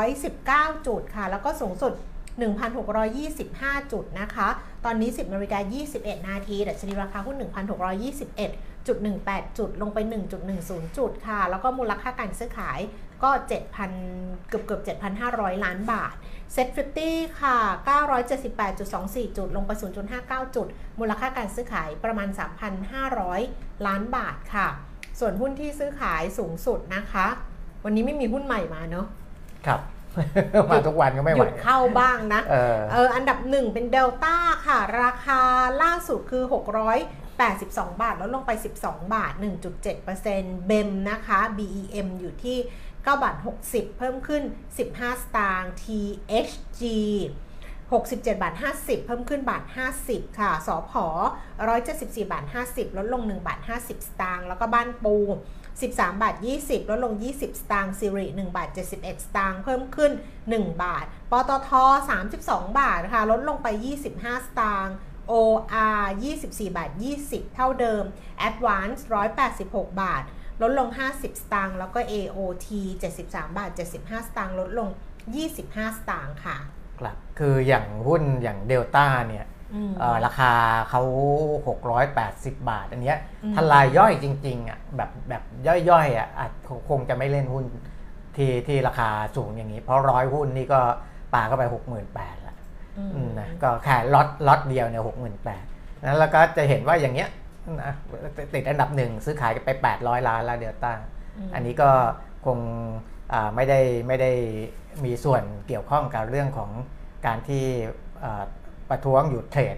[0.00, 1.92] 1,619 จุดค่ะ แล้วก็สูงสุด
[2.38, 4.48] 1,625 จุดนะคะ
[4.84, 5.58] ตอนนี้ 10นาฬิกา
[5.94, 8.86] 21 นาทีดัชนีราคาหุ้น 1,621.18
[9.58, 9.98] จุด ลงไป
[10.48, 12.78] 1.10 จุดค่ะ แล้วก็มูลค่าการซื้อขาย
[13.22, 13.30] ก็
[13.90, 14.82] 7,000 เกือบเกือบ
[15.22, 16.14] 7,500 ล้านบาท
[16.52, 16.68] เซ็ต
[17.04, 17.56] 50ค่ะ
[18.46, 19.70] 978.24 จุด ลงไป
[20.14, 20.66] 0.59 จุด
[21.00, 22.28] มูลค่าการซื้อขายประมาณ
[23.08, 24.68] 3,500 ล้านบาทค่ะ
[25.20, 27.26] ส่วนหุ้นที่ซื้อขายสูงสุดนะคะ
[27.84, 29.06] วันนี้ไม่มีหุ้นใหม่มาเนอะ
[29.66, 29.80] ครับ
[30.70, 34.36] มาทุกวันก็ไม่หไหวยุดเข้าบ้างนะเออเอออันดับหนึ่งเป็นเดลต้า
[34.66, 35.40] ค่ะ ราคา
[35.82, 36.42] ล่าสุดคือ
[37.22, 38.50] 682 บาท แล้วลงไป
[38.82, 39.32] 12 บาท
[39.98, 43.36] 1.7%เบมนะคะ BEM อยู่ที่ 9 บาท
[43.66, 44.42] 60 เพิ่มขึ้น
[44.82, 46.82] 15 สตางค์ THG
[47.90, 49.62] 67 บาท 50 เพิ่มขึ้นบาท
[50.02, 51.06] 50 ค่ะ สอพอ
[51.68, 55.16] 174 บาท 50 ลดลง 1 บาท 50 สตางค์ แล้วก็บ้านปู
[55.80, 60.12] 13 บาท 20 ลดลง 20 สตางค์สิริ1บาท 71 สตางค์เพิ่มขึ้น
[60.46, 61.70] 1 บาท ปตท
[62.24, 63.68] 32 บาทค่ะลดลงไป
[64.08, 64.94] 25 สตางค์
[65.32, 66.02] OR
[66.38, 66.90] 24 บาท
[67.22, 68.04] 20 เท่าเดิม
[68.48, 69.00] Advance
[69.50, 70.22] 186 บาท
[70.62, 72.68] ลดลง 50 สตางค์แล้วก็ AOT
[73.12, 73.70] 73 บาท
[74.00, 74.88] 75 สตางค์ลดลง
[75.44, 76.56] 25 สตางค์ค่ะ
[77.00, 79.44] ครับ คืออย่างหุ้นอย่างเดลต้าเนี่ย
[80.26, 80.52] ราคา
[80.90, 81.02] เขา
[81.78, 86.52] 680 บาท อันเนี้ยอืมทลายย่อยจริงๆอะแบบแบบย่อยๆอะอาจ
[86.90, 87.64] คงจะไม่เล่นหุ้น
[88.36, 90.80] ที่ที่ราคาสูงอย่างนี้ เพราะร้อยหุ้นนี่ก็
[91.34, 91.64] ปาเข้าไป
[92.06, 92.56] 68,000ละ
[92.98, 95.04] อืมอืมนะก็แค่ล็อตล็อตเดียวเนี่ย
[95.48, 97.28] 68,000นั้นแล้วก็จะเห็นว่าอย่างเงี้ย
[97.82, 97.92] นะ
[98.54, 101.00] ติดอันดับหนึ่งซื้อขายกันไป 800 ล้านแล้วเดลต้าม
[101.54, 101.90] อันนี้ก็
[102.46, 102.58] คง
[103.32, 104.32] อ่าไม่ได้ไม่ได้
[105.04, 106.70] มีส่วนเกี่ยวข้องกับเรื่องของ
[107.26, 107.64] การที่
[108.24, 108.44] อ่า
[108.90, 109.76] ประท้วงหยุดเทรด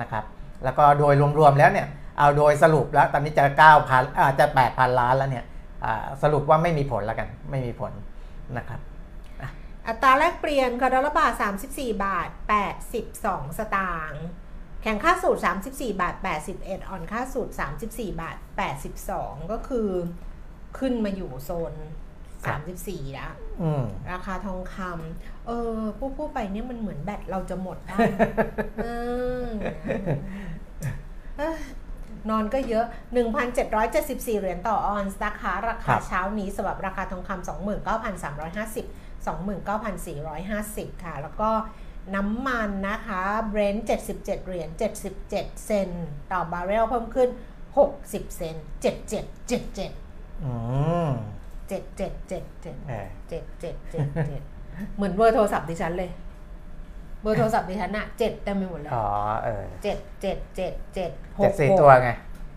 [0.00, 0.24] นะครับ
[0.64, 3.44] แล้วก็โดยรวมๆแล้วเนี่ยเอาโดยสรุปแล้วตอนนี้จะ
[3.82, 5.44] 9,000อาจจะ8,000 ล้านแล้วเนี่ย
[6.22, 7.92] สรุปว่าไม่มีผลแล้วกันไม่มีผล
[8.58, 8.80] นะครับ
[9.88, 11.32] อัตราแลกเปลี่ยนค่ะดอลลาร์บาท
[11.68, 12.28] 34 บาท
[12.92, 14.24] 82 สตางค์
[14.82, 16.14] แข่งค่าสูตร 34 บาท
[16.52, 17.52] 81 อ่อนค่าสูตร
[17.84, 18.36] 34 บาท
[18.94, 19.88] 82 ก็คือ
[20.78, 21.74] ขึ้นมาอยู่โซน
[22.50, 23.32] 34แล้ว
[23.62, 27.98] อืมราคาทองคำเออพูดพูดไปเนี่ยมันเหมือนแบตเราจะหมดได้
[28.84, 28.88] เอ
[29.44, 29.46] อ
[31.38, 31.58] เอ้ย
[32.30, 32.86] นอนก็เยอะ
[33.62, 38.84] 1,774 เหรียญต่อออนซ์นะคะราคาครับเช้านี้สำหรับราคาทองคำ29,350
[40.90, 41.50] 29,450 ค่ะ แล้วก็
[42.14, 44.68] น้ำมันนะคะเบรนท์77 เหรียญ
[45.18, 45.28] 77
[45.66, 47.28] เซนต์ต่อบาร์เรลเพิ่มขึ้น
[47.82, 48.66] 60 เซนต์
[49.10, 49.50] 77
[49.90, 50.52] 77อื
[51.06, 51.10] ม
[51.72, 54.42] 77 77เออ เจ็ดเจ็ดเจ็ดเจ็ด
[54.96, 56.10] เหมือนเบอร์โทรศัพท์ดิฉันเลย
[57.22, 59.06] เบอร์โทรศัพท์ดิฉันอะเจ็ดเต็มไปหมดเลยอ๋อ
[59.44, 62.10] เออเจ็ดเจ็ดเจ็ดเจ็ดหเจ็ดกสี่หกตัวไง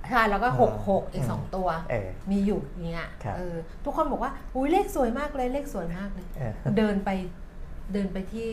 [0.10, 7.10] ใช่แล้วก็อืมหกหกอีอืกมสองตัว เออ มีอยู่อย่างเงี้ยครับ เออทุกคนบอกว่าอุ้ยเลขสวยมากเลยเลขสวยมากเลย เออ เดินไป
[7.94, 8.52] เดินไปที่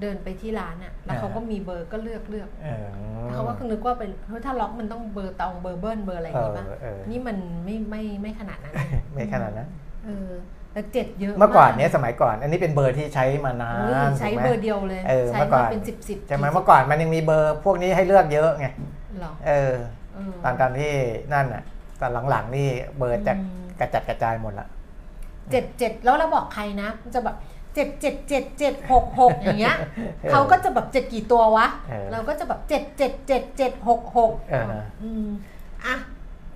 [0.00, 2.86] เดินไปที่ร้านอะแล้วอ่าเขาก็มีเบอร์ก็เลือกเลือกเออ
[3.32, 8.74] เขาก็นึกว่าเป็นเฮ้ยถ้าล็อกมันต้องเบอร์ตองเบอร์เบิ้ลเบอร์อะไรอย่างงี้ป่ะเออเออนี่มันไม่ไม่ไม่ขนาดนั้น
[9.14, 9.68] ไม่ขนาดนั้น
[10.04, 10.30] เออ
[10.72, 18.66] แต่เจ็ดเยอะเมื่อก่อนาเนี้ยสมัยก่อน อันนี้เป็นเบอร์ที่ใช้มานานโอ้ยใช้ถูกไหมเบอร์เดียวเลยเออใช้เมื่อก่มาอนเป็นสิบสิบใช่ไหมเมื่อก่อนมันยังมีเบอร์พวกนี้ให้เลือกเยอะไง
[19.18, 19.74] เหรอเออ
[20.14, 20.92] เออตอนตอนที่
[21.32, 21.62] นั่นอะ
[22.00, 24.66] ตอนหลังๆนี่เบอร์จะอืมกระจัดกระจายหมดละ
[25.50, 27.36] เจ็ดเจ็ดแล้วเราบอกใครนะมันจะแบบ
[27.74, 29.76] เจ็ดเจ็ดเจ็ดเจ็ดหกหกอย่างเงี้ย
[30.30, 35.26] เขาก็จะแบบเจ็ดกี่ตัววะเออเราก็จะแบบเจ็ดเจ็ดเจ็ดเจ็ดหกหกเอออืม
[35.86, 35.96] อะ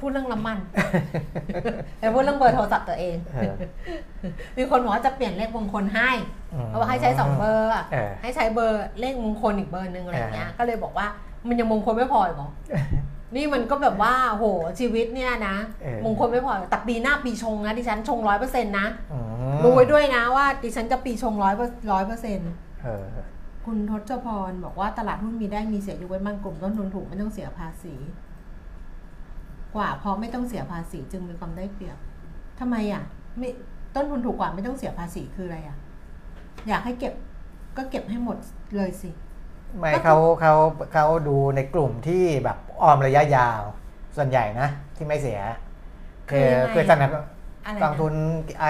[0.00, 0.58] พูดเรื่องน้ำมัน
[1.98, 3.54] แต่พูดเรื่องเบอร์โทรศัพท์ตัวเองเออ
[4.56, 6.10] มีคนบอกว่าจะเปลี่ยนเลขมงคลให้
[6.54, 11.06] อืมเขาบอกให้ใช้สองเบอร์อะเออให้ใช้เบอร์เลขมงคลอีกเบอร์หนึ่งอะไรอย่างเงี้ยเออก็เลยบอกว่า
[11.48, 12.48] มันยังมงคลไม่พออีกเหรอ
[13.36, 14.44] นี่มันก็แบบว่าโห
[14.80, 19.18] ชีวิตเนี่ยนะ เออ มงคลไม่พอแต่ปีหน้าปีชงนะดิฉันชงร้อยเปอร์เซ็นต์นะอื
[19.54, 21.54] มรู้ไว้ด้วยนะว่าดิฉันจะปีชงร้อย
[21.92, 22.50] ร้อยเปอร์เซ็นต์
[22.82, 23.04] เออ
[23.64, 27.94] คุณทศพรบอกว่าตลาดหุ้นมีได้มีเสียยกเว้นบางกลุ่มต้นทุนถูกไม่ต้องเสียภาษี
[29.74, 31.96] กว่าเพราะไม่ต้องเสียภาษีจึงมีความได้เปรียบ
[32.60, 33.02] ทำไมอะ
[33.38, 33.50] ไม่
[33.94, 35.76] ต้นทุนถูกกว่าไม่ต้องเสียภาษีคืออะไรอะ
[36.68, 37.12] อยากให้เก็บ
[37.76, 38.36] ก็เก็บให้หมด
[38.76, 39.10] เลยสิ
[39.78, 40.54] ไม่ก็คือเขาเขา
[40.92, 43.62] เขาดูในกลุ่มที่แบบออมระยะยาว
[44.16, 45.40] ส่วนใหญ่นะ ที่ไม่เสีย
[46.30, 47.10] คือคือยังไงคือสนับ
[47.66, 48.14] อะไรกองทุนะน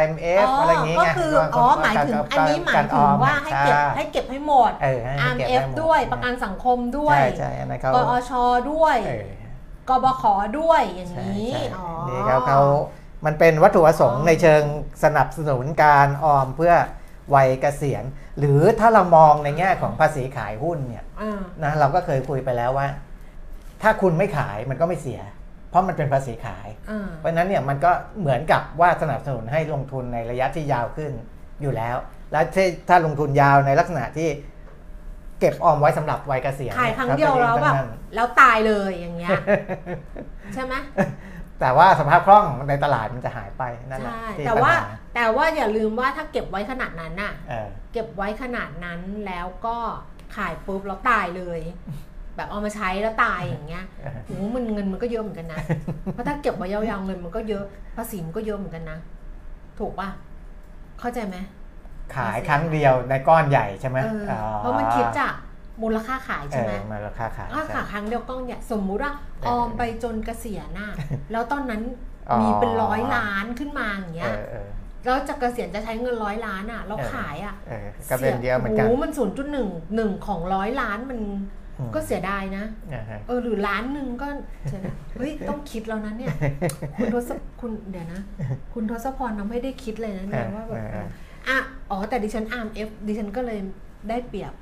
[0.01, 8.33] IMF อะไรอย่างเงี้ยก็ไงคือว่าอ๋อว่าหมายถึงกรอันนี้หมายกรถึองอว่าให้เก็บช่ให้เก็บให้หมดเออให้เก็บ RMF ให้หมด้วยประกันสังคมด้วยใช่ใช่อันนั้นเขากอช
[8.71, 9.29] ด้วยเออ
[9.89, 10.25] กบข
[10.59, 12.61] ด้วยอย่างใช่นี้ใช่อ๋อนี่เขาเขา
[13.27, 14.63] มันเป็นวัตถุประสงอ๋ค์อในเชิง
[15.05, 16.75] สนับสนุนการออมเพื่อ
[17.35, 18.05] วัยเกษียณ
[18.39, 22.89] หรือถ้าเรามองในแง่ของภาษีขายหุ้นเนี่ยอ่านะเราก็เคยคุยไปแล้วว่า
[23.83, 25.21] ถ้าคุณไม่ขายมันก็ไม่เสีย
[25.71, 31.13] เพราะมันเป็นภาษีขายอ่าเพราะฉะนั้นเนี่ยมันก็เหมือนกับว่าสนับสนุนให้ลงทุนในระยะที่ยาวขึ้น
[31.63, 31.97] อยู่แล้ว
[32.33, 34.29] แล้วถ้าถ้าลงทุนยาวในลักษณะที่
[35.41, 39.31] เก็บออมไว้สำหรับวัยเกษียณขายนี่ครั้งเดียวแล้วแบบทั้งนั้นแล้วตายเลยอย่างเงี้ย
[40.55, 40.75] ใช่ไหม
[41.61, 49.77] แต่ว่าสภาพคล่องในตลาดมันจะหายไปนั่นแหละใช่ที่แต่ว่าปัญหแต่ว่าอย่าลืมว่าถ้าเก็บไว้ขนาดนั้นน่ะเออเก็บไว้ขนาดนั้นแล้วก็
[50.37, 51.61] ขายปุ๊บแล้วตายเลย
[52.37, 55.59] แบบเอามาใช้แล้วตายอย่างเงี้ยเออโอ้มันเงินมันก็เยอะเหมือนกันนะ
[56.13, 57.65] เพราะถ้าเก็บไว้ยาวๆเงินมันก็เยอะ
[57.97, 58.99] ภาษีมันก็เยอะเหมือนกันนะ
[59.79, 60.09] ถูกป่ะ
[61.01, 61.37] เข้าใจไหม
[62.17, 65.35] ขายครั้งเดียวในก้อนใหญ่ใช่ไหมเอออ๋อเพราะมันคิดจาก
[65.83, 70.91] มูลค่าขายเอใช่ไหมอมูลค่าขายถ้าใช่ขาครั้งเดียวกล้องเนี่ยสมมุติว่าเออออมไปจนเกษียณน่ะ
[71.33, 71.83] แล้วตอนนั้น
[72.31, 74.69] อ๋อมีเป็นร้อยล้านขึ้นมาอย่างเอเงี้ยอเออ
[75.05, 81.21] แล้วจะเกษียณจะใช้เงินร้อยล้านอะเราเออขายอะเออก็เป็นเยอะเหมือนกันโอ้โหมันศูนย์จุดหนึ่งหนึ่งของร้อยล้านมัน
[81.79, 82.65] อืมก็เสียดายนะ
[82.95, 84.29] อ่าฮะเออหรือล้านหนึ่งก็
[84.69, 86.35] เสียดายเฮ้ยต้องคิดแล้วนะเนี่ย
[86.97, 88.21] คุณทศคุณเดี๋ยวนะ
[88.75, 91.07] คุณทศพรเราไม่ได้คิดเลยนะเนี่ยว่าแบบเออเออ
[91.49, 91.59] อะ
[91.91, 93.59] อ๋อแต่ดิฉัน RMF ดิฉันก็เลย
[94.09, 94.53] ได้เปรียบ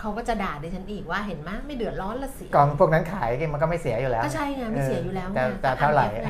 [0.00, 6.28] เขาก็จะด่าดิฉันอีกว่าเห็นไหมไม่เดือดร้อนละสิกองพวกนั้นขายมันก็ไม่เสียอยู่แล้ว ก็ใช่ไงไม่เสียอยู่แล้วไงแต่แต่เท่าไหร่ก็ RMF ไง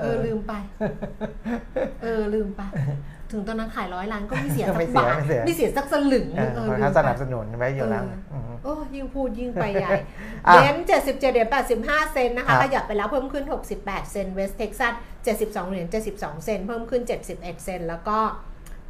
[0.00, 0.52] เออลืมไป
[2.02, 2.62] เออลืมไป
[3.32, 9.90] ถึงตอนนั้นขายร้อยล้านก็ไม่เสียสัไม่กเสียบาทไม่เสียไม่เสียสักสลึงเออเออเพราะลืเขามสไปนับสนุนไว้อยู่แล้วเออมโอ้ยิ่งพูดยิ่งไปใหญ่
[10.46, 11.48] อะ Brent 77เหรียญ
[11.80, 13.44] 85เซนต์นะครัคะบขยับไปแล้วเพิ่มขึ้น
[13.78, 14.92] 68เซนต์เวสต์เท็กซัส
[15.32, 17.26] 72เหรียญ72เซนต์เพิ่มขึ้น71
[17.64, 18.18] เซนต์แล้วก็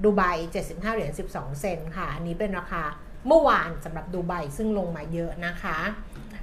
[0.05, 0.23] ดูไบ
[0.59, 2.83] 75 เหรียญ 12 เซนต์ค่ะ อันนี้เป็นราคา
[3.27, 5.79] เมื่อวานสำหรับดูไบซึ่งลงมาเยอะนะคะ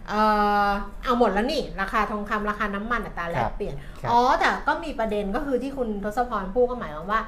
[0.09, 0.21] เอ่
[0.67, 0.69] อ
[1.03, 7.21] เอาหมดแล้วนี่ ราคาทองคำราคาน้ำมันอัตราแลครักบเปลี่ยนครับอ๋อ แต่ก็มีประเด็นก็คือที่คุณทศพรพูดก็หมายความว่า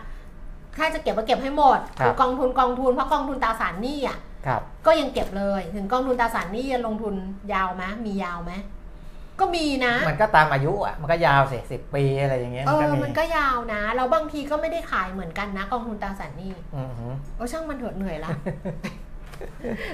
[0.78, 7.14] ถ้าจะเก็บก็เก็บให้หมดครับคือกองทุนกองทุนเพราะกองทุนตราสารหนี้อะครับก็ยังเก็บเลย ถึงกองทุนตราสารหนี้จะลงทุน
[7.54, 8.54] ยาวไหมมียาวไหม
[9.40, 18.32] ก็มีนะ มันก็ตามอายุอะ มันก็ยาวสิสิบปีอะไรอย่างเงี้ย เอมันก็อมีมันก็ยาวนะ แล้วบางทีก็ไม่ได้ขายเหมือนกันนะ กองทุนตราสารหนี้อือหือโอ้ช่างมันเถอะเหนื่อยละ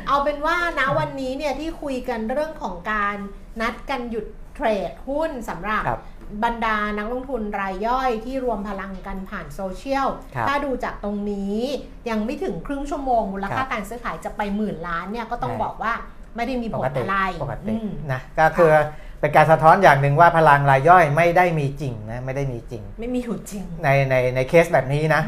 [0.08, 3.16] เอาเป็นว่านะวันนี้เนี่ยที่คุยกันเรื่องของการ
[3.62, 4.26] นัดกันหยุด
[4.56, 6.02] เทรดหุ้นสำหรับครับ
[6.44, 11.58] บรรดานักลงทุนรายย่อยที่รวมพลังกันผ่านโซเชียลครับถ้าดูจากตรงนี้
[12.10, 15.94] ยังไม่ถึงครึ่งชั่วโมงมูลค่าครับการซื้อขายจะไปหมื่นล้านเนี่ยก็ต้องใช่บอกว่า
[16.36, 18.72] ไม่ได้มีปผกลติอะไรปกติอืมนะก็คือ
[19.20, 25.22] เป็นการสะท้อนอย่างหนึ่งว่าพลังรายย่อยไม่ได้มีจริงนะไม่ได้มีจริง ไม่มีอยู่จริงในในในเคสแบบนี้นะ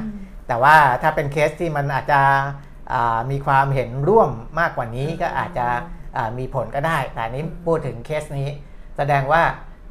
[0.47, 2.64] แต่ว่าถ้าเป็นเคสที่มันอาจจะอ่า
[3.31, 5.67] มีความเห็นร่วมมากกว่านี้อืมก็อาจจะ
[6.17, 8.49] อ่ามีผลก็ได้ แต่อันนี้พูดถึงเคสนี้
[8.97, 9.41] แสดงว่า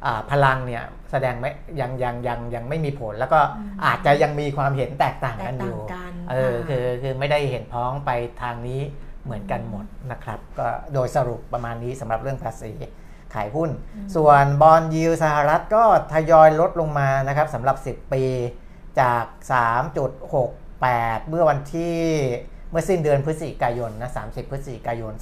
[0.05, 3.39] อ่าพลังเนี่ยแสดงไม่ยังยังยังยังไม่มีผล แล้วก็
[3.85, 8.81] อาจจะยังมีความเห็นแตกต่างแตกักนอต่างยู่กันเออคือคือไม่ได้เห็นพ้องไปทางนี้
[9.25, 12.71] เหมือนกันหมดนะครับ ก็โดยสรุปประมาณนี้สำหรับเรื่องภาษี
[13.33, 13.69] ขายหุ้น
[14.15, 18.23] ส่วนบอลยิวสหรัฐก็ทยอยลดลงมานะครับสำหรับ 10 ปี
[19.01, 19.25] จาก
[20.43, 21.95] 3.68 เมื่อวันที่
[22.53, 25.13] เมื่อสิ้นเดือนพฤศจิกายนนะ30 พฤศจิกายน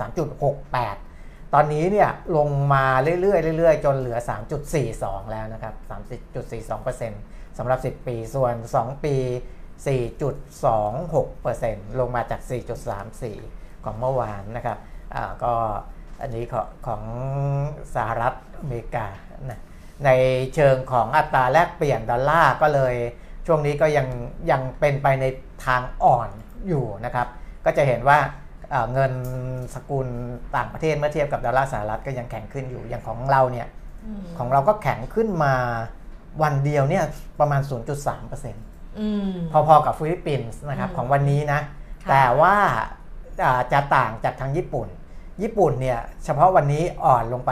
[0.72, 2.86] 3.68 ตอนนี้เนี่ยลงมา
[3.22, 4.18] เรื่อยๆเรื่อยๆ จนเหลือ
[4.76, 5.74] 3.42 แล้วนะครับ
[6.48, 9.16] 3.42%สำหรับ 10 ปี ส่วน 2 ปี
[9.88, 12.42] 4.26%ลงมาจาก
[13.14, 14.78] 4.34 ของเมื่อวานนะครับ
[15.16, 15.54] อ่าก็
[16.22, 17.04] อันนี้ของของ
[17.96, 19.08] สหรัฐอเมริกา
[19.50, 19.60] นะ
[20.06, 20.10] ใน
[20.56, 22.96] เชิงของอัตราแลกเปลี่ยนดอลลาร์ก็เลย
[23.48, 24.08] ช่วงนี้ก็ยัง
[24.52, 25.26] ยังเป็นไปใน
[25.66, 26.30] ทางอ่อน
[26.68, 27.28] อยู่นะครับ
[27.66, 28.20] ก็จะเห็นว่า
[28.70, 29.14] เอ่อเงิน
[29.76, 30.08] สกุล
[30.56, 33.68] ต่างประเทศเมื่อเทียบกับดอลลาร์สหรัฐก็ยังแข็งขึ้นอยู่อย่างของเราเนี่ย
[34.24, 35.54] มของเราก็แข็งขึ้นมา
[36.44, 37.04] วันเดียวเนี่ย
[37.40, 37.62] ประมาณ
[38.10, 41.62] 0.3%อืมพอๆกับฟิลิปปินส์นะครับอืมของวันนี้นะ
[42.04, 42.56] ค่ะแต่ว่า
[43.44, 44.88] อ่าจะต่างจากทางญี่ปุ่น
[45.42, 47.52] ญี่ปุ่นเนี่ยเฉพาะวันนี้อ่อนลงไป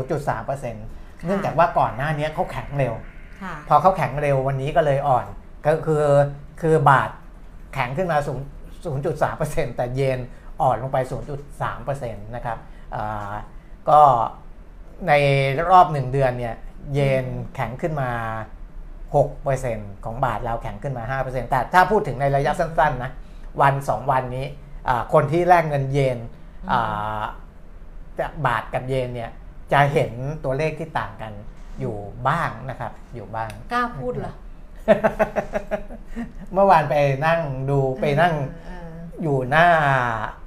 [0.00, 2.94] 0.3%เนื่องจากว่าก่อนหน้านี้เขาแข็งเร็ว
[3.42, 5.26] ค่ะพอเขาแข็งเร็ววันนี้ก็เลยอ่อน
[5.66, 6.02] ก็คือ
[6.60, 7.10] คือบาท
[7.74, 10.18] แข็งขึ้นมา0 0.3%แต่เยน
[10.60, 10.98] อ่อนลงไป
[11.48, 12.58] 0.3%นะครับ
[12.94, 13.32] อ่า
[13.88, 14.00] ก็
[15.08, 15.12] ใน
[15.70, 16.54] รอบหนึ่งเดือนเนี่ย
[16.94, 18.10] เยนแข็งขึ้นมา
[18.86, 23.10] 6%ของบาทเราแข็งขึ้นมา 5%แต่ถ้าพูดถึงในระยะสั้นๆนะ
[23.60, 24.46] วัน 2 วันนี้
[24.88, 26.18] อ่าคนที่แลกเงินเยน
[26.72, 27.22] อ่า
[28.20, 29.30] จากบาทกับเยนเนี่ย
[29.72, 30.12] จะเห็น
[30.44, 31.32] ตัวเลขที่ต่างกัน
[31.80, 31.96] อยู่
[32.28, 34.34] บ้างนะครับ อยู่บ้างกล้าพูดเหรอ
[36.52, 36.94] เมื่อวานไป
[37.26, 37.40] นั่ง
[37.70, 38.34] ดูไปนั่ง
[38.69, 39.68] เอออยู่หน้า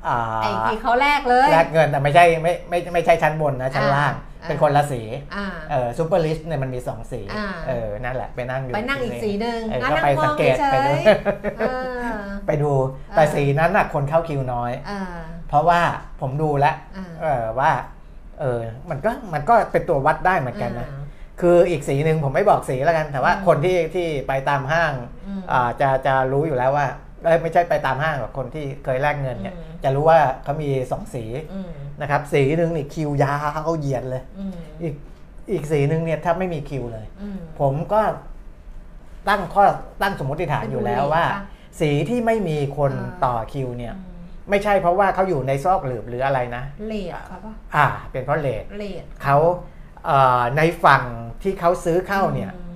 [0.08, 5.02] อ่าไอ้ที่เขาแลกเลยแลกเงินแต่ไม่ใช่ไม่ไม่ไม่ใช่ชั้นบนนะชั้นล่างอ่าเป็นคนละสี
[5.36, 11.92] อ่าเออ SuperRich เนี่ยมันมีสองสีอ่าเออนั่นแหละไปนั่งอยู่ไปนั่งอีกสีหนึ่งเอองั้นก็นั่งไปมสัองงเกตเฉไปดูยๆเออ
[12.48, 12.72] ไปดู
[13.16, 15.02] แต่เออสีนั้นน่ะคนเข้าคิวน้อยอ่า
[15.50, 15.82] เพราะว่า
[16.22, 17.72] ผมดูแล้วอ่าเออว่า
[18.40, 18.60] เออ
[18.90, 21.02] มันก็มันก็เป็นตัววัดได้เหมือนกันนะอ่า
[21.42, 24.94] คืออีกสีหนึ่งผมไม่บอกสีแล้วกันแต่ว่าอืมคนที่ที่ไปตามห้าง
[25.28, 31.70] อืมอ่าจะจะรู้อยู่แล้วว่าเอ้ย ไม่ใช่ไปตามห้างหรอกคนที่เคยแลกเงินเนี่ยอืมจะรู้ว่าเขามีสองสีอืม
[32.02, 33.36] นะครับ สีหนึ่งนี่คิวยา
[33.68, 34.96] วเหยียดเลยอืมอีก
[35.52, 38.02] อีกสีหนึ่งเนี่ยถ้าไม่มีคิวเลยอืมผมก็
[39.30, 39.64] ตั้งข้อ
[40.02, 41.44] ตั้งสมมติฐานอยู่แล้วว่าค่ะ
[41.80, 44.10] สีที่ไม่มีคนอ่าต่อคิวเนี่ยอืม
[44.50, 49.38] ไม่ใช่เพราะว่าเขาอยู่ในซอกหลืบหรืออะไรนะเลทครับป่ะอ่า เป็นเพราะเลทเลทเขา
[50.06, 51.04] เอ่อในฝั่ง
[51.44, 52.76] ที่เขาซื้อเข้าเนี่ยอืม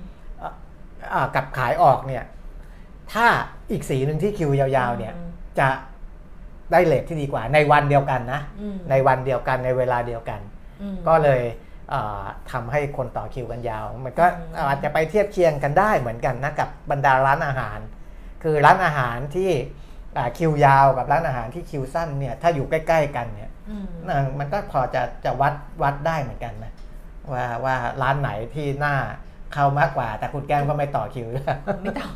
[1.14, 2.24] อ่ากับขายออกเนี่ย
[3.12, 3.26] ถ้า
[3.70, 5.68] อีกสีหนึ่งที่คิวยาวๆเนี่ยอืมจะ
[6.72, 10.40] ได้เลทที่ดีกว่าในวันเดียวกันนะอืมในวันเดียวกันในเวลาเดียวกัน
[10.80, 11.42] อืมก็เลย
[11.90, 17.78] เอ่อทำให้คนต่อคิวกันยาว มันก็อืมอาจจะไปเทียบเคียงกันได้เหมือนกันนะกับบรรดาร้านอาหาร
[18.42, 19.50] คือร้านอาหารที่
[20.16, 26.72] อ่าคิวยาวกับร้านอาหารที่คิวสั้นเนี่ยถ้าอยู่ใกล้ ๆ กันเนี่ยอืมเอ่อมันก็พอจะจะวัดวัดได้เหมือนกันนะ
[27.32, 28.96] ว่าว่าร้านไหนที่น่า
[29.54, 31.26] เข้ามากกว่า แต่คุณแก้มก็ไม่ต่อคิว
[31.82, 32.08] ไม่ต่อ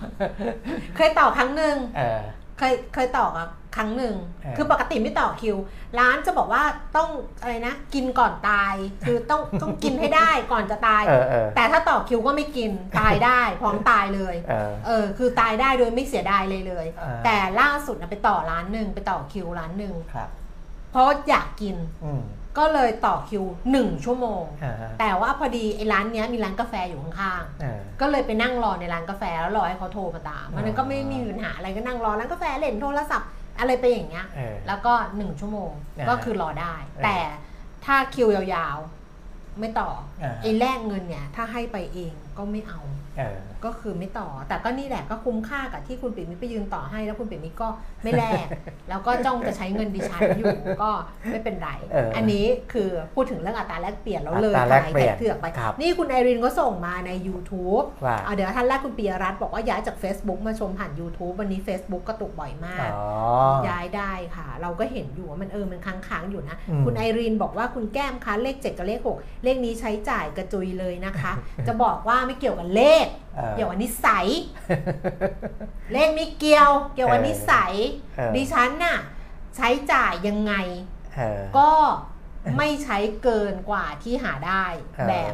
[0.97, 2.21] เคยต่อครั้งหนึ่งเออ
[2.59, 5.57] เคยเคยต่อกับครั้งหนึ่งเออคือปกติไม่ต่อคิว
[5.99, 6.63] ร้านจะบอกว่า
[6.97, 7.09] ต้อง
[7.41, 8.75] อะไรนะ กินก่อนตาย
[9.07, 20.29] คือต้องต้องกินให้ได้ก่อนจะตายเออเออแต่ถ้าต่อคิวก็ไม่กิน ตายได้ พร้อมตายเลย เออเออคือตายได้โดยไม่เสียดายเลยเลยอ่าแต่ล่าสุดนะไปต่อร้านหนึ่งไปต่อคิวร้านหนึ่งครับ
[20.91, 22.23] เพราะอยากกินอืม
[22.59, 37.19] ก็เลยต่อคิวหนึ่งชั่วโมงอ่าฮะแต่ว่าพอดีไอ้ร้านเนี้ยมีร้านกาแฟอยู่ข้างๆเออก็เลยไปนั่งรอในร้านกาแฟแล้วรอให้เขาโทรมาตามมันก็ไม่มีปัญหาอะไรก็นั่งรอร้านกาแฟเล่นโทรศัพท์อะไรไปอย่างเงี้ยเออแล้วก็หนึ่งชั่วโมงอ่าก็คือรอได้เออแต่
[37.85, 39.91] ถ้าคิวยาวๆ ไม่ต่อ
[40.23, 42.81] อาไอ้แลกเงินเนี่ยถ้าให้ไปเอง ก็ไม่เอา
[43.19, 47.69] เออก็คือไม่ต่อ แต่ก็นี่แหละก็คุ้มค่ากับที่คุณปิ่มมิตรไปยืนต่อให้ แล้วคุณปิ่มมิตรก็
[48.03, 48.47] ไม่แลก
[48.89, 50.91] แล้วก็จ้องจะใช้เงินดิฉันอยู่ก็
[51.31, 63.07] ไม่เป็นไรเอออันนี้คือพูดถึงเรื่องอัตราแลกเปลี่ยนแล้วเลยอัตราแลกเปลี่ยนขายเถือกไปครับนี่คุณไอรินก็ส่งมาใน YouTube ว่าอะเดี๋ยวท่านแรกคุณปียรัตน์บอกว่าย้ายจาก Facebook มาชมผ่าน YouTube วันนี้ Facebook ก็ตกบ่อยมากอ๋อ
[63.69, 71.33] ย้ายได้ค่ะ เราก็เห็นอยู่ว่ามันเออมันค้างๆอยู่นะอืมคุณไอรีนบอกว่าคุณแก้มคะเลข7กับเลข 6 เลขนี้ใช้จ่ายกระจุยเลยนะคะ
[71.67, 73.07] จะบอกว่าไม่เกี่ยวกับเลข
[73.37, 74.27] เออเกี่ยวกับนิสัย
[75.93, 77.75] เลขไม่เกี่ยว เกี่ยวกับนิสัย
[78.17, 78.99] เออดิฉันน่ะ
[79.57, 80.55] ใช้จ่ายยังไง
[81.15, 81.73] เออก็
[82.57, 84.65] ไม่ใช้เกินกว่าที่หาได้
[84.97, 85.33] เออแบบ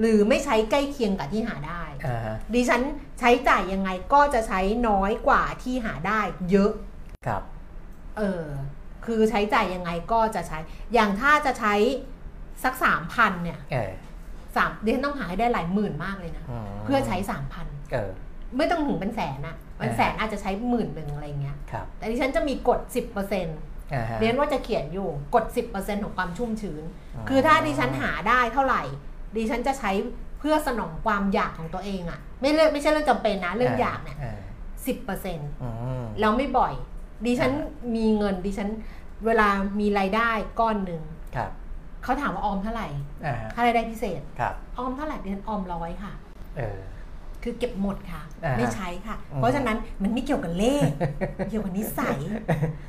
[0.00, 2.82] หรือไม่ใช้ใกล้เคียงกับที่หาได้อ่าฮะดิฉัน
[3.18, 6.20] ใช้จ่ายยังไงก็จะใช้น้อยกว่าที่หาได้
[6.50, 6.72] เยอะ
[7.26, 7.42] ครับ
[8.18, 8.44] เออ
[9.06, 10.58] คือใช้จ่ายยังไงก็จะใช้
[10.94, 11.74] อย่างถ้าจะใช้
[12.64, 13.92] สักสามพันเนี่ยเออ
[14.56, 18.10] สามเดี๋ยวต้องหาให้ได้หลายหมื่นมากเลยนะมเพื่อใช้สามพันเออ
[18.56, 26.82] ไม่ต้องถึงเป็นแสนอะเป็นอ่าแสนอาจจะใช้หมื่นหนึ่งอะไรเงี้ยครับแต่ดิฉันจะมีกฎ10%เอ่าฮะรียนว่าจะเขียนอยู่กฎ10%ของความชุ่มชื้น
[27.16, 28.82] อ๋อคือถ้าดิฉันหาได้เท่าไหร่
[29.36, 29.90] ดิฉันจะใช้
[30.38, 34.40] เพื่อสนองความอยากของตัวเองอะไม่เรื่องไม่ใช่เรื่องจำเป็นนะ เรื่องอยากเนี่ยอ่า
[34.86, 36.74] สิบเปอร์เซ็นต์อืมแล้วไม่บ่อย
[37.26, 37.52] ดิฉัน
[37.96, 38.68] มีเงินดิฉัน
[39.26, 39.48] เวลา
[39.80, 41.02] มีรายได้ก้อนหนึ่ง
[41.36, 41.50] ครับ
[42.04, 42.88] เขาถามว่าออมเท่าไหร่
[43.24, 46.12] อ่าฮะค่ารายได้พิเศษ ครับ ออมเท่าไหร่ดิฉันออมร้อยค่ะ
[46.56, 46.78] เออ
[47.42, 50.88] คือเก็บหมดค่ะ อ่าไม่ใช้ค่ะ อืม เพราะฉะนั้นมันไม่เกี่ยวกับเลข
[51.50, 52.18] เกี่ยวกับนิสัย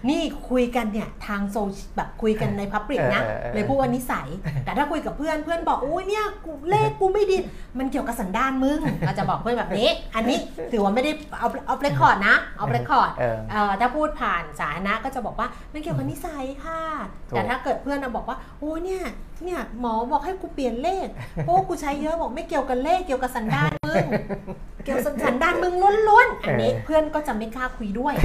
[0.10, 4.28] นี่คุยกันเนี่ยทางโซเชียลแบบคุยกันในพับลิกนะเออเออเออ เลยพูดว่านิสัย
[4.66, 7.38] แต่ถ้าคุยกับเพื่อนเพื่อนบอกอุ้ยเนี่ยกูเลขกูไม่ดี
[7.80, 10.38] มันเกี่ยวกับสันดานมึงเราจะบอกเพื่อนแบบนี้ อันนี้
[10.72, 16.80] ถือว่าไม่ได้เอาเอาเรคคอร์ดนะเอาเรคคอร์ด เออ เอ่อถ้าพูดผ่านสาธารณะก็จะบอกว่ามันเกี่ยวกับนิสัยค่ะ
[17.30, 19.04] ถูกแต่ถ้าเกิดเพื่อนนะบอกว่าโอ้เนี่ย
[19.44, 21.08] เนี่ยหมอบอกให้กูเปลี่ยนเลข
[21.44, 24.06] เพราะว่ากูใช้เยอะบอกไม่เกี่ยวกับเลขเกี่ยวกับสันดานมึง
[24.84, 25.74] เกี่ยวกับสันดานมึง
[26.08, 28.16] ล้วนๆอันนี้เออเพื่อนก็จะไม่กล้าคุยด้วย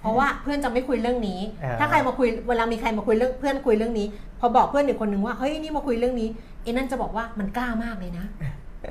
[0.00, 4.06] เพราะว่าเพื่อนจะไม่คุยเรื่องนี้เออถ้าใครมาคุยเวลามีใครมาคุยเรื่องเพื่อนคุยเรื่องนี้
[4.40, 6.28] พอบอกเพื่อนอีกคนนึงว่าเฮ้ยนี่มาคุยเรื่องนี้
[6.62, 8.24] ไอ้นั่นจะบอกว่ามันกล้ามากเลยนะ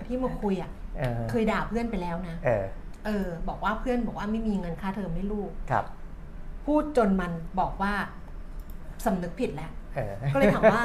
[0.07, 2.65] ที่มาคุยอะเออเคยด่าเพื่อนไปแล้วนะเออ
[3.05, 5.85] เออ บอกว่าเพื่อนบอกว่าไม่มีเงินค่าเทอมให้ลูกครับ
[6.65, 7.93] พูดจนมันบอกว่า
[9.05, 10.83] สำนึกผิดแล้วเออก็เลยถามว่า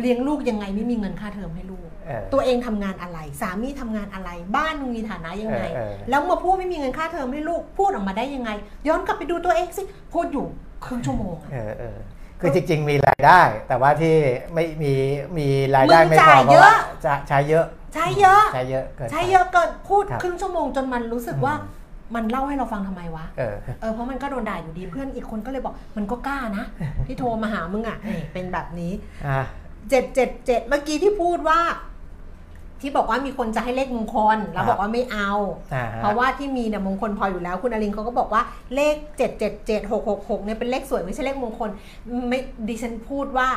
[0.00, 8.50] เลี้ยงลูกยังไงไม่มีเงินค่าเทอมให้ลูก เออ ตัวเองทำงานอะไร สามีทำงานอะไร บ้านมึงมีฐานะยังไง เออเออ แล้วมาพูดไม่มีเงินค่าเทอมให้ลูกพูดออกมาได้ยังไง
[8.88, 9.82] ย้อนกลับไปดูตัวเองสิ
[10.12, 10.46] พูดอยู่
[10.84, 11.96] ครึ่งชั่วโมงอะเออเออ
[12.40, 14.14] คือจริง ๆ มีรายได้ แต่ว่าที่
[14.54, 14.92] ไม่มี
[15.38, 21.76] มีรายได้มึงไม่พจ่าอยเพเยราะอะว่าจะใช้เยอะ ใช้เยอะ ใช้เยอะเกินไป ใช้เยอะเกินพูดครับ ครึ่งชั่วโมงจนมันรู้สึกว่าอืม
[22.14, 26.64] มันเล่าให้เราฟังทำไมวะ เออ เออเพราะมันก็โดนด่าอยู่ดีเพื่อนอีกคนก็เลยบอกมันก็กล้านะ
[27.06, 28.92] ที่โทรมาหามึงอะนี่เป็นแบบนี้
[29.26, 29.40] อะ
[29.90, 31.60] เจ็ดเจ็ดเจ็ดเมื่อกี้ที่พูดว่า
[32.80, 35.30] ที่บอกว่ามีคนจะให้เลขมงคลแล้วบอกว่าไม่เอา
[35.74, 38.42] อ่าฮเพราะว่าที่มีเนี่ยมงคลพออยู่แล้ว คุณอลินเขาก็บอกว่า
[38.74, 41.68] เลข 7 7 7 6 6 6เนี่ยเป็นเลขสวยไม่ใช่เลขมงคล
[42.28, 43.48] ไม่ดิฉันพูดว่า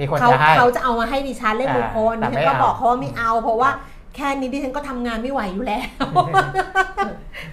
[0.00, 3.70] มีคนเขาจะให้เขาจะเอามาให้ดิฉันเลขมงคลอ่าดิแต่ฉันก็ไม่เอาบอกเขาว่าไม่เอาเพราะว่า
[4.16, 5.84] แค่นี้ดิฉันก็ทำงานไม่ไหวอยู่แล้ว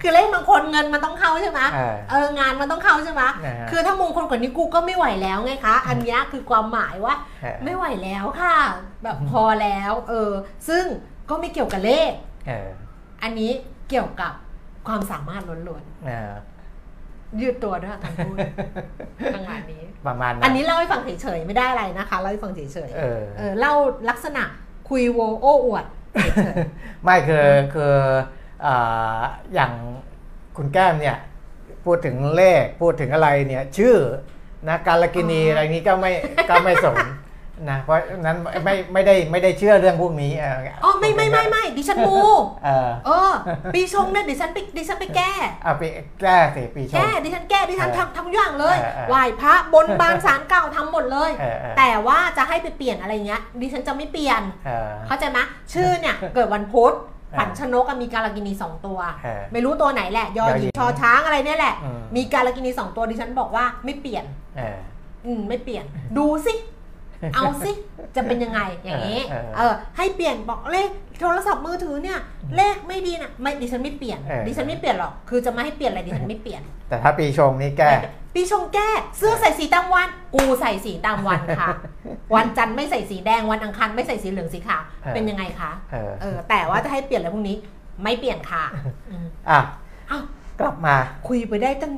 [0.02, 8.56] คือเลขมงคลเงินมันต้องเข้าใช่ไหมเออเอองานมันต้องเข้าใช่ไหมนะฮะคือถ้ามงคลกว่านี้กูก็ไม่ไหวแล้วไงคะ อันเนี้ยคือความหมายว่าเออไม่ไหวแล้วค่ะ
[9.04, 10.32] แบบพอแล้ว เออ
[10.68, 10.84] ซึ่ง
[11.30, 12.12] ก็ไม่เกี่ยวกับเลข
[12.48, 12.68] เออ
[13.24, 13.52] อันนี้
[13.90, 14.34] เกี่ยวกับ
[14.88, 18.36] ความสามารถล้วนเออๆยืดตัวด้วยการพูด
[19.36, 23.74] จังหวะนี้ประมาณอันนี้เล่าให้ฟังเฉยๆไม่ได้อะไรนะคะเล่าให้ฟังเฉยเออๆเออเล่า
[24.10, 24.44] ลักษณะ
[24.90, 26.03] คุยโวโอ้อวดเฉย
[27.04, 27.96] ไม่คือคือ
[28.66, 29.22] อ่า
[29.54, 29.72] อย่าง
[30.58, 31.18] คุณแก้มเนี่ย
[31.86, 33.96] พูดถึงเลขพูดถึงอะไรเนี่ย ชื่อ
[34.68, 36.12] นะการละกินีอ๋อออะไรนี้ก็ไม่
[36.50, 36.98] ก็ไม่สน
[37.70, 42.18] นะเพราะนั้นไม่ไม่ได้ไม่ได้เชื่อเรื่องพวกนี้เอ๋อไม่ไม่ไม่ไม่ดิฉันมู
[42.66, 43.32] เออเออ
[43.74, 45.32] ปีชงเนี่ยดิฉันไปดิฉันไปแก้
[45.64, 45.84] เอาไป
[46.22, 55.40] แก้สิปีชงแก้ดิฉันแก้ดิฉันเออทำทำทุกอย่างเลยเออเออไหว้พระบนบานสารเก่าทำหมดเลยเออเออแต่ว่าจะให้ไปเปลี่ยนอะไรเงี้ยดิฉันจะไม่เปลี่ยนเออเข้าใจไหม
[55.74, 64.26] ชื่อเนี่ยเกิดวันพุธเออฝันชนกอะมีการากินีสองตัวเออไม่รู้ตัวไหนแหละยอยอหหญิญิงงชอช้างอะไรเนี่ยแหละอืมมีการากินีสองตัวดิฉันบอกว่าไม่เปลี่ยน
[64.58, 64.80] เออ
[65.26, 65.84] อืมไม่เปลี่ยน
[66.18, 66.54] ดูสิ
[67.36, 67.72] เอาสิ
[68.16, 72.20] จะเป็นยังไงอย่างนี้เออเออเออให้เปลี่ยนบอกเลขโทรศัพท์มือถือเนี่ย
[72.56, 77.92] เลขไม่ดีนะไม่ดิฉันไม่เปลี่ยนเออดิฉันไม่เปลี่ยนหรอกคือจะไม่ให้เปลี่ยนอะไรดิฉันไม่เปลี่ยน แต่ถ้าปีชงนี่แก้
[78.36, 81.70] ปีชงแก้เสื้อใส่สีตามวัน กูใส่สีตามวันค่ะ
[82.36, 87.58] วันจันทร์ไม่ใส่สีแดงวันอังคารไม่ใส่สีเหลืองสีขาวเออเป็นยังไงคะเออเออแต่ว่าจะให้เปลี่ยนอะไรพวกนี้
[88.04, 88.64] ไม่เปลี่ยนค่ะ
[89.10, 89.60] อืมอะ
[90.08, 90.24] เอ้าว
[90.60, 90.96] กลับมา
[91.28, 91.94] คุยไปได้ตั้ง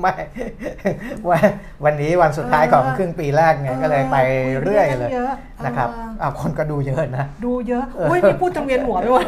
[0.00, 0.14] ไม่
[1.28, 1.42] วัน
[1.84, 4.16] วันนี้วันสุดท้ายของครึ่งปีแรกไงก็เลยไป
[4.62, 5.34] เรื่อยเลยเยอะ
[5.66, 9.24] นะครับเอออะคนก็ดูเยอะนะ ดูเยอะอุ้ยนี่พูดจนเวียนหัวไปหมด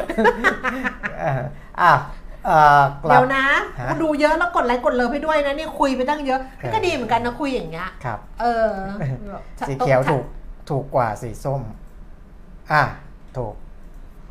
[1.23, 1.33] อะ
[1.83, 1.93] อะ
[2.47, 3.45] เอ่อกลัเดี๋บยวนะ
[3.81, 8.71] ฮะดูเยอะแล้วกดไลค์กดเลิฟให้ด้วยนะนี่คุยไปตั้งเยอะเออก็ดีเหมือนกันนะคุยอย่างเงี้ยครับ เออ
[9.69, 10.25] สีเขียวถูก
[10.71, 11.63] ถูกกว่าสีส้ม
[12.73, 12.83] อะ
[13.37, 13.55] ถูก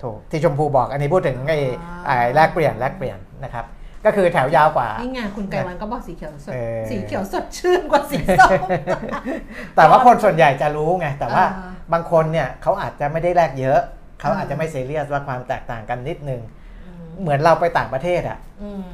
[0.03, 1.59] ถูกที่ชมพูบอกอันนี้พูดถึงไอ้
[2.05, 3.65] ไอ้แลกเปลี่ยนแลกเปลี่ยนนะครับ
[4.05, 8.61] ก็คือแถวยาวกว่า นี่ไงคุณไกรวันก็บอกสีเขียวสดเออสีเขียวสดชื่นกว่าสีส้ม
[9.75, 13.79] แต่ว่าคนส่วนใหญ่จะรู้ไง แต่ว่าเออบางคนเนี่ยเขาอาจจะไม่ได้แลกเยอะ
[14.19, 16.41] เขาเออออาจจะไม่เซเรียสว่าความแตกต่างกันนิดนึง
[16.85, 18.85] อืมเหมือนเราไปต่างประเทศอะอืม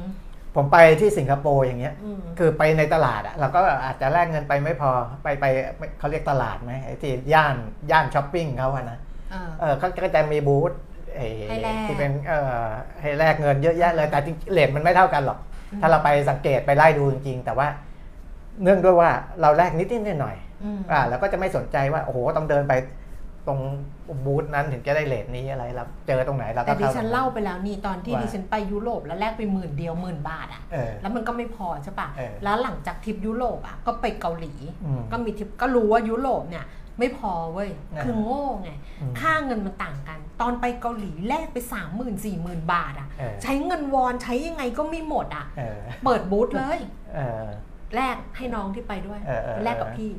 [0.56, 4.90] ผมไปที่สิงคโปร์อย่างเงี้ยอืมคือไปในตลาดอะเราก็อาจจะแลกเงินไปไม่พอ
[5.22, 5.44] ไปไป
[5.98, 7.56] เขาเรียกตลาดไหมไอ้ที่ย่าน
[7.90, 8.98] ย่านช้อปปิ้งเขาอะนะ
[9.30, 10.91] เออเออเขาก็จะมีบูธไอ้ให้แลก
[11.88, 12.62] ที่เป็นเออ
[13.00, 15.38] ให้แลกเงินเยอะแยะเลยแต่จริงๆเลทมันไม่เท่ากันหรอก
[15.72, 17.68] อืมถ้าเราไปสังเกตไปไล่ดูจริงๆแต่ว่า
[18.62, 22.74] เนื่องด้วยว่าเราแลกนิดนิดๆหน่อยอืมๆอ่าเราก็จะไม่สนใจว่าโอ้โหต้องเดินไป
[23.48, 23.60] ตรง
[24.24, 34.52] บูธนั้นถึงจะได้เลทนี้อะไรเราเจอตรงไหนเราก็แต่ดิเข้าฉันเล่าไปแล้วนี่ตอนที่ว่าดิฉันไปยุโรปแล้วแลกไปหมื่นเดียวหมื่นบาทอะเออแล้วมันก็ไม่พอใช่ปะเออแล้วหลังจากทริปยุโรปอะก็ไปเกาหลี
[34.84, 36.64] อืมก็มีทริปก็รู้ว่ายุโรปเนี่ย
[37.02, 46.78] ไม่พอเว้ยอ่าคือโง่ไงอืมค่าเงินมันต่างกัน ตอนไปเกาหลีแลกไปสามหมื่นสี่หมื่นบาทอะเออใช้เงินวอนใช้ยังไงก็ไม่หมดอะเออเปิดบูธเลย
[47.14, 47.46] เออ
[47.96, 50.10] แลกให้น้องที่ไปด้วยเออเออแลกกับพี่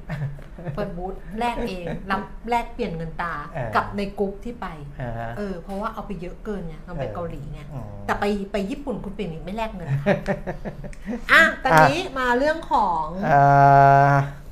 [0.76, 4.68] เปิดบูธแลกเองรับแลกเปลี่ยนเงินตาเออกับในกรุ๊ปที่ไป
[5.02, 10.18] อ่าฮะเออเพราะว่าเอาไปเยอะเกินไงตอนไปเออเกาหลีไงอืมแต่ไปไปญี่ปุ่นคุณปิ่นไม่แลกเงินค่ะ
[11.32, 13.42] อะตอนนี้มาเรื่องของเอ่
[14.10, 14.43] ออาจ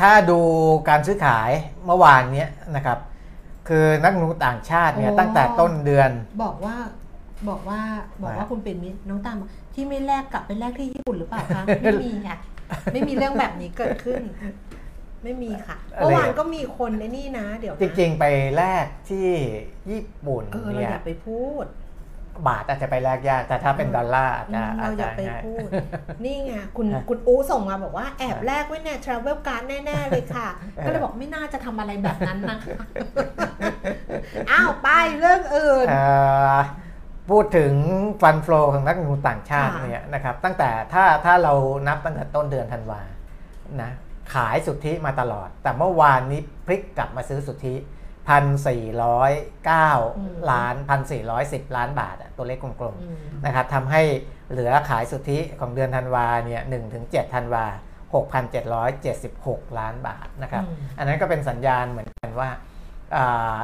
[0.00, 0.40] ถ้าดู
[0.88, 1.50] การซื้อขาย
[1.86, 2.98] เมื่อวานเนี้ยนะครับ
[3.68, 6.10] คือนักลงทุนต่างชาติเนี่ยโอ้ตั้งแต่ต้นเดือน
[6.44, 6.76] บอกว่า
[7.48, 7.80] บอกว่า
[8.22, 12.36] บอกว่าว่าคุณเป็นมิตรน้องตามบอกที่ไม่แลกกลับไปแลกที่ญี่ปุ่นหรือเปล่าคะไม่มีค่ะ
[12.92, 14.22] ไม่มีเรื่องแบบนี้เกิดขึ้น
[15.24, 18.24] ไม่มีค่ะอะไรเมื่อวานอะก็มีคนในนี่นะ เดี๋ยวนะจริงๆไป
[18.56, 19.28] แลกที่
[19.90, 21.64] ญี่ปุ่นเออเราเนี่อยย่าไปพูด
[22.46, 25.68] บาทอาจจะไปแลกยากแต่ถ้าเป็นดอลลาร์อาจอืจะมอาเราจอจะย่าไปง่ายพูด
[26.24, 32.78] นี่ไงคุณฮะคุณอูส่งมาบอกว่าแอบฮะแลกไว้เนี่ย travel card แน่ ๆ เลยค่ะเออก็เลยบอกไม่น่าจะทำอะไรแบบนั้นนะคะ
[34.50, 36.02] อ้าวไปเรื่องอื่นเอ่
[36.54, 36.58] อ
[37.30, 37.72] พูดถึง
[38.22, 41.54] ฟันฟลอของนักลงทุนต่างชาติค่ะเนี่ยนะครับ ตั้งแต่ถ้าถ้าเรา
[41.88, 43.00] นับตั้งแต่ต้นเดือนธันวา
[43.82, 43.90] นะ
[44.34, 47.74] ขายสุทธิมาตลอด แต่เมื่อวานนี้พลิกกลับมาซื้อสุทธิ
[48.28, 49.32] พันสี่ร้อย
[49.66, 49.90] เก้า
[50.52, 54.02] ล้านพันสี่ร้อยสิบล้านบาทอะตัวเลขกลมอืมๆนะครับทำให้
[54.50, 57.64] เหลือขายสุทธิของเดือนธันวาเนี่ยหนึ่งถึงเจ็ดธันวา
[58.14, 62.48] หกพันเจ็ดร้อยเจ็ดสิบหกล้านบาทนะครับอืมอันนั้นก็เป็นสัญญาณเหมือนกันว่า
[63.16, 63.56] อ่า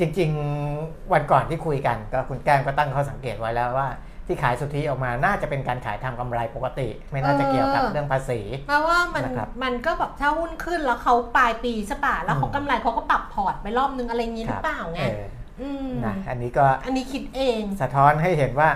[0.00, 0.30] จริง
[0.70, 3.88] ๆ วันก่อนที่คุยกันก็คุณแก้มก็ตั้งข้อสังเกตไว้แล้วว่า
[4.30, 15.24] ที่ขายสุทธิออกมาน่าจะเป็นการขายทำกำไรปกติ ไม่น่าจะเกี่ยวกับเออเรื่องภาษี เพราะว่ามันนะครับมันก็แบบถ้าหุ้นขึ้นแล้วเขาปลายปีใช่ปะแล้วเขาอืมกำไรเขาก็ปรับพอร์ตไปรอบนึงอะไรอย่างงี้หรือเปล่าไงเออ
[15.60, 18.70] อืมนะอันนี้ก็อันนี้คิดเอง สะท้อนให้เห็นว่า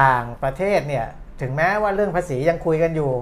[0.00, 1.06] ต่างประเทศเนี่ย
[1.40, 3.12] ถึงแม้ว่าเรื่องภาษียังคุยกันอยู่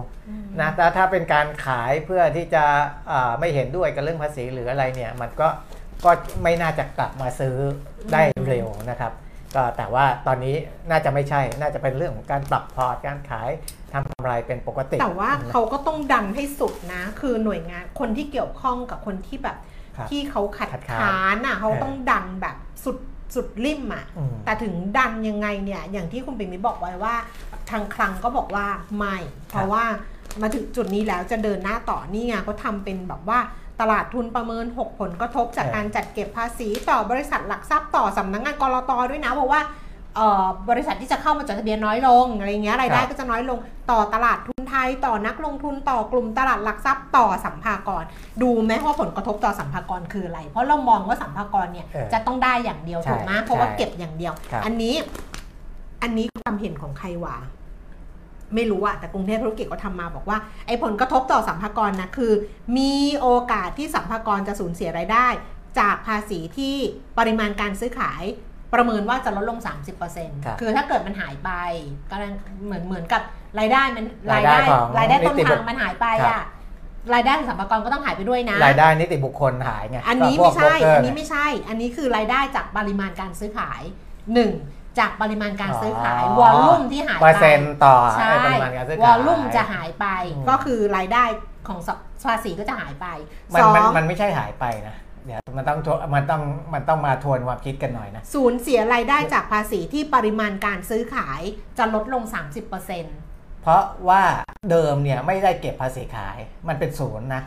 [0.61, 2.65] นะแต่ถ้าเป็นการขายเพื่อที่จะ
[3.11, 5.49] อ่าไม่เห็นด้วยกับเรื่องภาษีหรืออะไรเนี่ย มันก็
[6.05, 6.11] ก็
[6.43, 7.57] ไม่น่าจะกลับมาซื้อ
[8.13, 9.13] ได้เร็วนะครับ
[9.55, 10.55] ก็แต่ว่าตอนนี้
[10.91, 13.51] น่าจะไม่ใช่ น่าจะเป็นเรื่องของการปรับพอร์ตการขาย
[13.93, 19.57] ทำกำไรเป็นปกติ แต่ว่าเขาก็ต้องดันให้สุดนะ คือหน่วยงานคนที่เกี่ยวข้องกับคนที่แบบ
[19.97, 22.97] ครับที่เขาขัดขัดขานขานอะเขาเออต้องดันแบบสุด
[23.35, 27.15] สุดริมอะอืมแต่ถึงดันยังไงเนี่ย อย่างที่คุณปิ่มมิบอกไว้ว่า
[27.71, 29.17] ทางคลังก็บอกว่าไม่
[29.49, 29.85] เพราะว่า
[30.43, 33.39] มาถึงจุดนี้แล้วจะเดินหน้าต่อนี่ไงเขาทำเป็นแบบว่า
[33.81, 39.61] ตลาดทุนประเมิน 6 ผลกระทบจากเออการจัดเก็บภาษีต่อบริษัทหลักทรัพย์ต่อสำนักงานกรตด้วยนะเพราะว่า
[40.17, 43.59] เอ่อบริษัทที่จะเข้ามาจดทะเบียนน้อยลงอะไรเงี้ยรายได้ครับก็จะน้อยลง
[43.91, 48.05] ต่อตลาดทุนไทยต่อนักลงทุนต่อกลุ่มตลาดหลักทรัพย์ต่อสัมภากร
[48.43, 54.95] ดูไหมว่าผลกระทบต่อสัมภากรคืออะไร เพราะเรามองว่าสัมภากรเนี่ยเออจะต้องได้อย่างเดียวใช่ถูกไหมเพราะว่าใช่เก็บอย่างเดียวครับอันนี้
[56.03, 57.37] อันนี้ความเห็นของใครวะ
[58.55, 62.33] ไม่รู้อะแต่กรุงเทพธุรกิจก็ทำมาบอกว่าไอ้ผลกระทบต่อสัมภากรนะคือ
[62.77, 65.27] มีโอกาสที่สัมภากรจะสูญเสียรายได้
[65.79, 66.77] จากภาษีที่
[67.19, 68.23] ปริมาณการซื้อขาย
[68.75, 69.59] ประเมินว่าจะลดลง
[70.03, 71.51] 30%ครับคือถ้าเกิดมันหายไป
[72.11, 72.17] ก็
[72.65, 73.23] เหมือนเหมือนกับ
[73.59, 76.45] รายได้มันรายได้ของรายได้ต้นนิติบุทาคงมันหายไปครัอะบ
[77.15, 83.83] รายได้ของสัมภากรก็ต้องหายไปด้วยนะ รายได้นิติบุคคลหายไงอันนี้ก็พวไม่กใช่ broker อันนี้ไม่ใช่ อันนี้คือรายได้จากปริมาณการซื้อขาย
[84.35, 84.53] หนึ่ง
[84.99, 91.25] จากปริมาณการซื้อขาย วอลลุ่มที่หายเปอร์ไปเซ็นต์ต่อใช่ไอ้ปริมาณการซื้อวขายอลลุ่มจะหายไปอืมก็คือรายได้
[91.69, 91.81] ของ
[92.29, 93.07] ภาษีก็จะหายไป
[93.55, 96.43] มันสอมันงมันไม่ใช่หายไปนะเดี๋ยวมันต้องทวมันต้อง
[96.75, 101.41] มันต้องมาทวนความคิดกันหน่อยนะศูนย์เสียรายได้จากภาษีที่ปริมาณการซื้อขาย
[101.79, 102.23] จะลดลง
[102.93, 104.23] 30%เพราะว่า
[104.71, 106.39] เดิมเนี่ยไม่ได้เก็บภาษีขาย
[106.69, 107.43] มันเป็นศูนย์นะ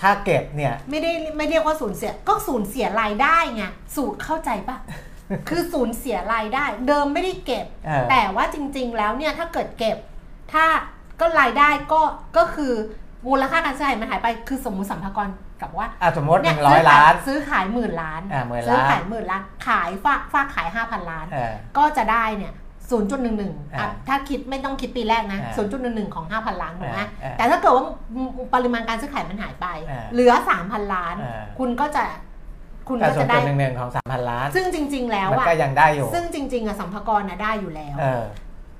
[0.00, 3.64] ถ้าเก็บเนี่ย ไม่ได้ไม่เรียกว่าศูนย์เสียก็ศูนย์เสียรายได้ไง
[3.96, 4.76] สูตรเข้าใจปะ
[5.48, 9.96] คือศูนย์เสียรายได้ เดิมไม่ได้เก็บ เออ แต่ว่าจริง ๆ แล้วเนี่ยถ้าเกิดเก็บ
[10.52, 10.64] ถ้า
[11.20, 12.02] ก็รายได้ก็
[12.36, 12.72] ก็คือ
[13.26, 15.28] มูลค่าการซื้อขายมันหายไปคือสมมุติสัมภากร
[15.62, 22.52] กับว่าอะสมมติหเนี่ยนึ่งร้อยล้าน ซื้อขายหมื่นล้านอ่าหมื่นซื้อล้านขายหมื่นล้านขายฝากฝากขายห้าพันล้าน เออ ก็จะได้เนี่ย
[22.88, 25.66] 0.11อ่าอะถ้าคิดไม่ต้องคิดปีแรกนะ อ่า
[26.08, 27.84] 0.11 ของ 5,000 ล้านถูกไหมอ่าอ่าแต่ถ้าเกิดว่า
[28.54, 32.02] ปริมาณการซื้อขายมันหายไป อ่าเหลือ 3,000 ล้าน อ่าคุณก็จะ
[32.88, 38.24] คุณแต่ก็ส่วจะนได้จุดหนึ่งหนึ่งของสามพันล้าน ซึ่งจริง ๆ แล้วมันอะก็ยังได้อยู่ ซึ่งจริง ๆอะสัมภากรนะได้อยู่แล้วเออ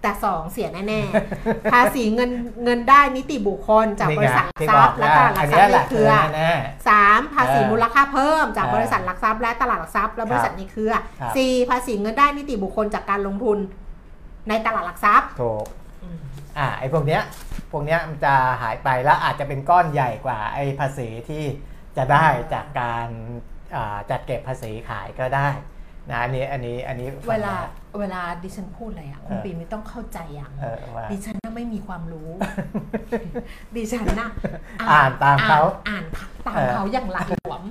[0.03, 2.31] แต่สองเสียแน่ๆภาษีเงิน
[2.65, 6.53] เงินได้นิติบุคคลจากนี่บไงริษัทหลักที่ทบรัอพกย์และว่าตลาดหลัอักนทรัเนี้พยย์แหในละเครือแน่
[6.89, 13.59] สามภาษีเออมูลค่าเพิ่มจากเออบริษัทหลักทรัพย์และตลาดหลักทรัพย์และบริษัทในเครือครับสี่ภาษีเงินได้นิติบุคคลจากการลงทุน
[14.49, 15.65] ในตลาดหลักทรัพย์ถูก
[16.59, 17.23] อ่าไอ้พวกเนี้ย
[17.71, 21.45] พวกเนี้ยมันจะหายไปแล้วอาจจะเป็นก้อนใหญ่กว่าไอ้ภาษีที่
[21.97, 23.58] จะได้จากการอ่า
[24.11, 25.49] จัดเก็บภาษีขายก็ได้
[26.11, 32.31] นะอันนี้อันนี้อันนี้เวลาฟังนะเวลาดิฉันพูดอะไรอะคุณเออปีไม่ต้องเข้าใจอย่างเออว่าดิฉันน่ะไม่มีความรู้
[33.77, 34.31] ดิฉันน่ะ
[34.91, 36.05] อ่านตามเขาอ่าน
[36.49, 37.63] ตามเออเขาอย่างหละหลวม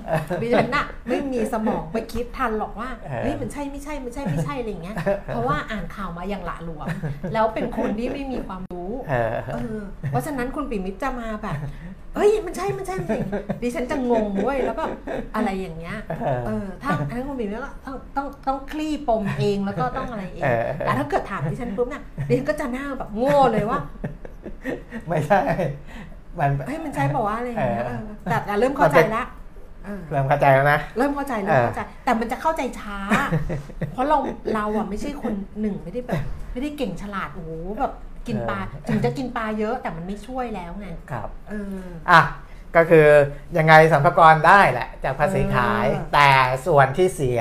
[0.42, 6.86] ดิฉันน่ะไม่มีสมองไปคิดทันหรอกว่าเออเฮ้ยมันใช่ไม่ใช่ไม่ใช่ไม่ใช่อะไรอย่างเงี้ย เพราะว่าอ่านข่าวมาอย่างหละหลวม
[7.32, 9.78] แล้วเป็นคนที่ไม่มีความรู้เออเออ
[10.10, 11.58] เพราะฉะนั้นคุณปิมิตรจะมาแบบ
[12.16, 13.24] เฮ้ยมันใช่มันใช่จริง
[13.62, 14.90] ดิฉันจะงงเว้ยแล้วแบบ
[15.34, 23.80] อะไรอย่างเงี้ยเออเออถ้าอันนั้นคุณปิมิตรก็ต้องต้องต้องคลี่ปมเองแล้วก็ต้องอะไรเองเออแต่ถ้าเกิดถามดิฉันปุ๊บเนี่ยดิฉันก็จะหน้าแบบโง่เลยว่า
[25.08, 25.42] ไม่ใช่
[26.40, 29.22] มันเฮ้ยมันใช่เปล่าวะอะไรอย่างเงี้ยเออเออแต่แต่เริ่มเข้าใจละ
[29.84, 32.98] เออเริ่มเข้าใจแล้วนะ เริ่มเข้าใจเริ่มเข้าใจ แต่มันจะเข้าใจช้า
[33.92, 34.18] เพราะเรา
[34.54, 36.22] เราอะไม่ใช่คนหนึ่งไม่ได้แบบ
[36.52, 37.92] ไม่ได้เก่งฉลาดโอ้โหแบบ
[38.26, 42.20] กินปลาเออถึงจะกินปลาเยอะแต่มันไม่ช่วยแล้วไงครับเอออะ
[42.76, 43.06] ก็คือ
[43.58, 46.30] ยังไงสัมภากระได้แหละจากภาษีขายเออแต่
[46.66, 47.40] ส่วนที่เสีย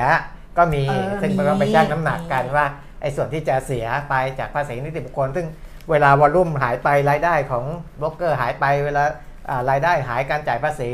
[0.57, 2.67] ก็มีเออซึ่งมีมันต้องไปชั่งน้ำหนักกันมีว่า
[3.01, 5.45] ไอ้ส่วนที่จะเสียไปจากภาษีนิติบุคคล ซึ่ง
[5.91, 7.63] เวลาวอลลุ่มหายไปรายได้ของ
[8.01, 9.03] บล็อกเกอร์หายไปเวลา
[9.49, 10.89] อ่ารายได้หายการจ่ายภาษี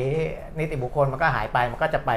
[0.58, 2.12] นิติบุคคลมันก็หายไปมันก็จะไป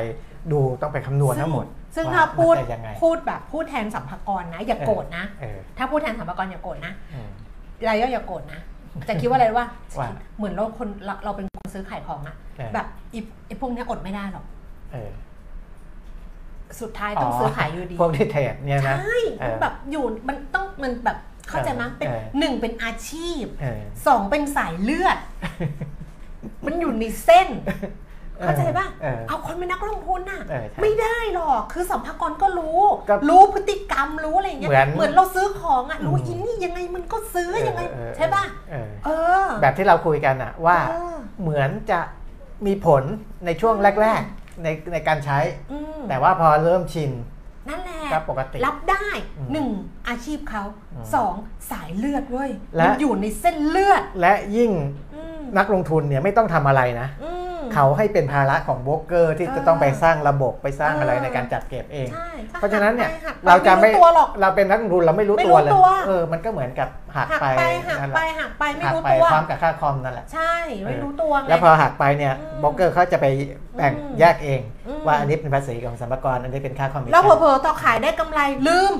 [0.52, 1.66] ดูต้องไปคำนวณทั้งหมด
[1.96, 7.30] ซึ่งว่ถ้าพูดมันจะยังไงพูดแบบพูดแทนสัมภากระนะ อย่าโกรธนะเออถ้าพูดแทนสัมภากระอย่าโกรธนะอืม
[7.88, 8.60] รายย่อยอย่าโกรธนะ
[9.06, 9.66] แต่คิดว่าอะไรรู้ว่า
[9.98, 14.44] ว่าเหมือนเราคนเราเราเป็นคนซื้อขายของอะเออแบบไอ้ไอ้พวกเนี้ยอดไม่ได้หรอก
[14.92, 15.10] เออ
[16.80, 21.18] สุดท้ายต้องซื้อขายอยู่ดีพวกที่เทรดเนี่ยนะใช่เออแบบอยู่มันต้องมันแบบ
[21.48, 25.18] เข้าใจมั้ยเป็นเออหนึ่งเป็นอาชีพเออสองเป็นสายเลือด
[26.66, 27.48] มันอยู่ในเส้น
[28.42, 39.10] เข้าใจป่ะเออเอาคนเป็นนักลงทุนน่ะเออใช่ไม่ได้หรอก คือสัมภากรก็รู้ก็รู้พฤติกรรมรู้อะไรอย่างเงี้ย เหมือนเราซื้อของอะ รู้อืมอินนี่ยังไงมันก็ซื้อยังไงเออเออใช่ป่ะเออเอ
[39.44, 42.00] อ แบบที่เราคุยกันอะว่าเออเหมือนจะ
[42.66, 43.02] มีผล
[43.46, 45.38] ในช่วงแรก ๆ ในในการใช้
[45.72, 47.10] อืมแต่ว่าพอเริ่มชิน
[47.68, 49.06] นั่นแหละก็ปกติรับได้
[49.38, 49.68] อืมหนึ่ง
[50.08, 50.62] อาชีพเขา
[50.92, 51.34] อืมสอง
[51.70, 54.72] สายเลือดเว้ยและ มันอยู่ในเส้นเลือด และยิ่ง
[55.14, 70.54] อืม นักลงทุนเนี่ยไม่ต้องทำอะไรนะอืมเขาให้เป็นภาระของโบรกเกอร์ที่เออจะต้องไปสร้างระบบไปสร้างอะไรเออในการจัดเก็บเองใช่ถ้เพราะฉะนั้นเนี่ยหักไปเราจะไม่รู้ตัวหรอกเราเป็นนักลงทุนเราไม่รู้ไม่ตัวรู้เลยตัวเออมันก็เหมือนกับหักหักไปไปหักนั่นแหไปละหักไปไม่หักรู้ไปตัวพร้อมกับค่าคอมนั่นแหละใช่
[70.86, 73.26] ไม่รู้ตัวไงแล้วพอหักไปเนี่ยอืมโบรกเกอร์เขาจะไป
[73.76, 78.92] แบ่งอืมแยกเองอืมว่าอันนี้เป็นภาษีของสรรพากรอันนี้เป็นค่าคอมมิชแล้วชั่นเผลอๆต่อขายได้กำไรลืม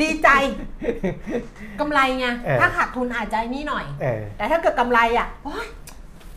[0.00, 0.28] ดีใจ
[1.80, 5.66] กำไรไงเออ ถ้าขาดทุนอาจจะนี่หน่อย เออ แต่ถ้าเกิดกำไรอะโอ๊ย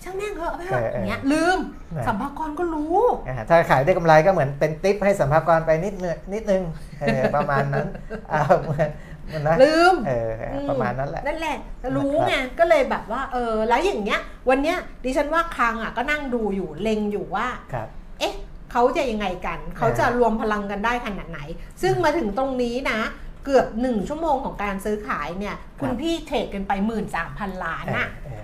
[0.04, 1.58] ช่างแม่งเหอะเอาไปเถเออะอเอออย่างเงี้ยลืม
[1.96, 2.98] นะ สัมภากรก็รู้
[3.28, 6.64] อ่าถ้าขายได้กำไรก็เหมือนเป็นทิปให้สัมภาระไปนิดนึงนิดนึง
[7.02, 7.88] เออประมาณนั้น
[8.30, 8.90] เอาเหมือน
[9.26, 10.30] เหมือนนะลืม เออ
[10.70, 11.58] ประมาณนั้นแหละ นั่นแหละ
[11.96, 17.88] รู้นะครับไง ก็เลยแบบว่า เออ แล้วอย่างเงี้ย วันเนี้ยดิฉันว่าครังอะก็นั่งดูอยู่ เล็งอยู่ว่า ครับ
[18.20, 18.34] เอ๊ะ
[18.72, 21.40] เขาจะยังไงกัน เขาจะรวมพลังกันได้ขนาดไหน
[21.82, 23.00] ซึ่งมาถึงตรงนี้นะ
[23.46, 28.44] เกือบหนึ่งชั่วโมงของการซื้อขายเนี่ย คุณพี่เทรดกันไปหมื่นสามพันล้านอะเออ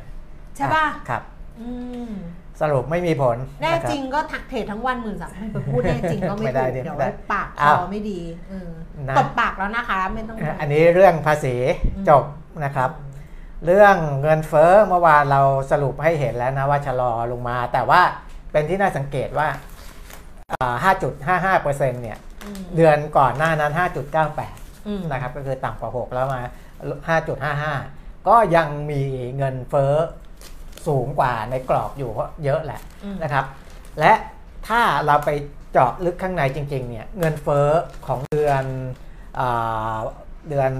[0.55, 1.23] ใช่ป่ะ ครับ
[1.59, 1.69] อื
[2.09, 2.11] ม
[2.61, 8.69] สรุปไม่มีผล แน่ะคบจริงก็เทรดทั้งวันหมื่นสามพันพูดแน่จริงก็ไม่ไม่ได้ถูกดิเดี๋ยวไม่ได้ปากคอ้าวอไม่ดีเออ
[9.07, 11.55] นะตบปากแล้วนะคะไม่ต้อง อันนี้เรื่องภาษี
[11.95, 12.23] อืมจบ
[12.63, 12.89] นะครับ
[13.65, 15.41] เรื่องเงินเฟ้อเมื่อวานเรา
[15.71, 18.01] สรุปให้เห็นแล้วนะว่าชะลอลงมา แต่ว่า
[18.51, 19.47] เป็นที่น่าสังเกตว่า
[20.51, 20.75] อ่า
[21.59, 23.85] 5.55%เนี่ยอืมเดือนก่อนหน้านั้น 5.98อื
[24.47, 24.60] ม
[25.11, 26.41] นะครับก็คือต่ำกว่า 6 แล้วมา
[27.59, 29.01] 5.55 ก็ยังมี
[29.37, 29.93] เงินเฟ้อ
[30.87, 32.11] สูงกว่าในกรอบอยู่
[32.43, 33.45] เยอะแหละอืมนะครับ
[33.99, 34.13] และ
[34.67, 35.29] ถ้าเราไป
[35.71, 37.67] เจาะลึกข้างในจริงๆเนี่ยเงินเฟ้อ
[38.07, 38.63] ของเดือน
[39.39, 39.97] อา
[40.49, 40.71] เดือน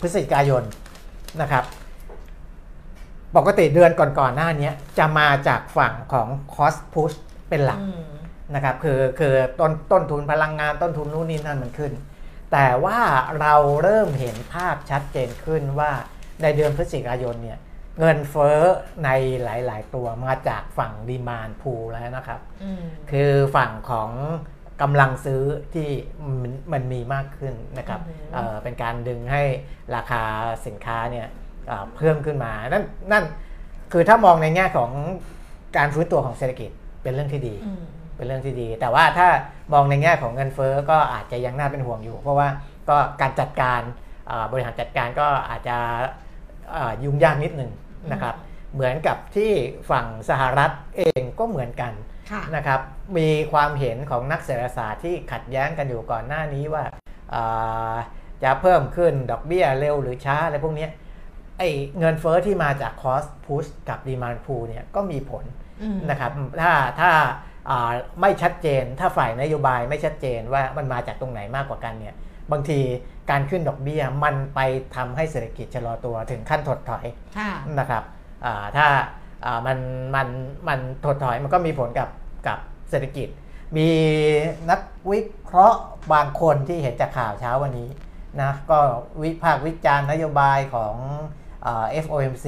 [0.00, 0.62] พฤศจิกายน
[1.40, 1.64] นะครับ
[3.36, 7.16] ปกติเดือนก่อนๆหน้านี้จะมาจากฝั่งของ cost push
[7.48, 8.04] เป็นหลักอืม
[8.54, 11.92] นะครับคือคือต้นต้นทุนพลังงานต้นทุนนู่นนี่นั่นมันขึ้น
[12.52, 13.00] แต่ว่า
[13.40, 15.92] เราเริ่มเห็นภาพชัดเจนขึ้นว่า
[16.42, 17.58] ในเดือนพฤศจิกายนเนี่ย
[18.00, 18.58] เงินเฟ้อ
[19.04, 19.10] ใน
[19.44, 24.10] หลาย ๆ ตัวมาจากฝั่งดีมานพูแล้วนะครับอืมคือฝั่งของ
[24.82, 25.42] กำลังซื้อ
[25.74, 25.88] ที่
[26.42, 29.42] มันมันมีมากขึ้นนะครับอือหือเอ่อเป็นการดึงให้
[29.94, 30.22] ราคา
[30.66, 31.26] สินค้าเนี่ย
[31.68, 33.24] เอ่อเพิ่มขึ้นมา นั่นนั่น
[33.92, 34.90] คือถ้ามองในแง่ของ
[35.76, 36.70] การฟื้นตัวของเศรษฐกิจ
[37.02, 37.82] เป็นเรื่องที่ดีอืม
[38.16, 39.28] เป็นเรื่องที่ดี แต่ว่าถ้า
[39.72, 42.48] มองในแง่ของเงินเฟ้อก็อาจจะยังน่าเป็นห่วงอยู่ เพราะว่า
[42.88, 43.80] ก็การจัดการ
[44.26, 45.76] เอ่อบริหารจัดการก็อาจจะ
[46.72, 47.70] เอ่อยุ่งยากนิดหนึ่ง
[48.12, 48.34] นะครับ
[48.74, 49.52] เหมือนกับที่
[49.90, 51.92] ฝั่งสหรัฐเองก็เหมือนกัน
[52.30, 52.80] ค่ะนะครับ
[53.18, 56.84] มีความเห็นของนักเศรษฐศาสตร์ที่ขัดแย้งกันอยู่ก่อนหน้านี้ว่า
[57.30, 57.42] เอ่
[57.92, 57.94] อ
[58.44, 60.90] จะเพิ่มขึ้นดอกเบี้ยเร็วหรือช้าอะไรพวกเนี้ย
[61.58, 65.44] ไอ้เงินเฟ้อที่มาจาก cost push กับ demand pull เนี่ยก็มีผล
[65.82, 67.28] อืมนะครับ ถ้าถ้าอ่า
[68.20, 72.14] ไม่ชัดเจน ถ้าฝ่ายนโยบายไม่ชัดเจนว่ามันมาจากตรงไหนมากกว่ากันเนี่ย
[72.52, 72.80] บางที
[73.30, 74.60] การขึ้นดอกเบี้ยมันไป
[74.96, 77.04] ทำให้เศรษฐกิจชะลอตัวถึงขั้นถดถอย
[77.38, 78.02] ค่ะนะครับ
[78.44, 78.86] อ่าถ้า
[79.44, 79.78] อ่ามัน
[80.16, 80.28] มัน
[80.68, 82.08] มันถดถอยมันก็มีผลกับ
[82.46, 82.58] กับ
[82.90, 83.28] เศรษฐกิจ
[83.76, 83.88] มี
[84.70, 85.80] นักวิเคราะห์
[86.12, 87.88] บางคนที่เห็นจากข่าวเช้าวันนี้
[88.42, 88.78] นะก็
[89.22, 90.94] วิพากษ์วิจารณ์นโยบายของ
[91.66, 92.46] อ่า FOMC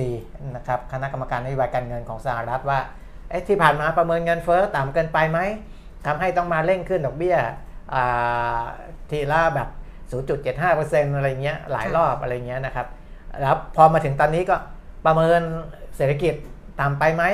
[0.56, 2.80] นะครับคณะกรรมการนโยบายการเงินของสหรัฐว่า
[3.28, 5.38] เอ๊ะที่ผ่านมาประเมินเงินเฟ้อต่ำเกินไปไหม
[6.06, 7.36] ทำให้ต้องมาเร่งขึ้นดอกเบี้ย
[9.10, 9.68] ทีละแบบ
[10.26, 12.86] 0.75%อะไรเงี้ยหลายรอบอะไรเงี้ยนะครับ
[13.40, 14.56] แล้วพอมาถึงตอนนี้ก็
[15.06, 15.40] ประเมิน
[15.96, 16.34] เศรษฐกิจ
[16.80, 17.24] ต่ำไปไหม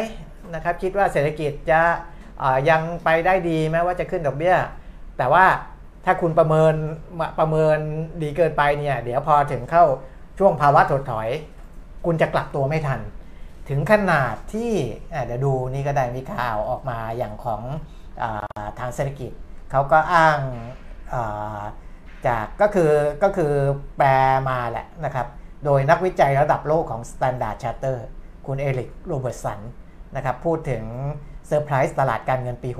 [0.54, 1.80] นะครับคิดว่าเศรษฐกิจจะ
[2.70, 4.56] ยังไปได้ดีแม้ว่าจะขึ้นดอกเบี้ย
[5.18, 5.44] แต่ว่า
[6.04, 6.74] ถ้าคุณประเมิน
[7.38, 7.78] ประเมิน
[8.22, 9.84] ดีเกินไปเนี่ยเดี๋ยวพอถึงเข้า
[10.38, 11.28] ช่วงภาวะถดถอย
[12.06, 13.00] คุณจะกลับตัวไม่ทัน
[13.68, 14.72] ถึงขนาดที่
[15.14, 17.62] อะเดี๋ยวดูนี่ก็ได้มีข่าวออกมาอย่างของ
[18.22, 19.32] อาทางเศรษฐกิจ
[19.70, 20.38] เขาก็อ้าง
[21.14, 21.60] อา
[22.26, 22.90] จากก็คือ
[23.22, 23.52] ก็คือ
[23.98, 24.10] แปล
[24.48, 25.26] มาแหละนะครับ
[25.64, 27.98] โดยนักวิจัยระดับโลกของ Standard Charter
[28.46, 29.60] คุณเอริกโรเบิร์ตสัน
[30.16, 30.84] นะครับพูดถึง
[31.46, 32.70] เซอร์ไพรส์ตลาดการเงินปี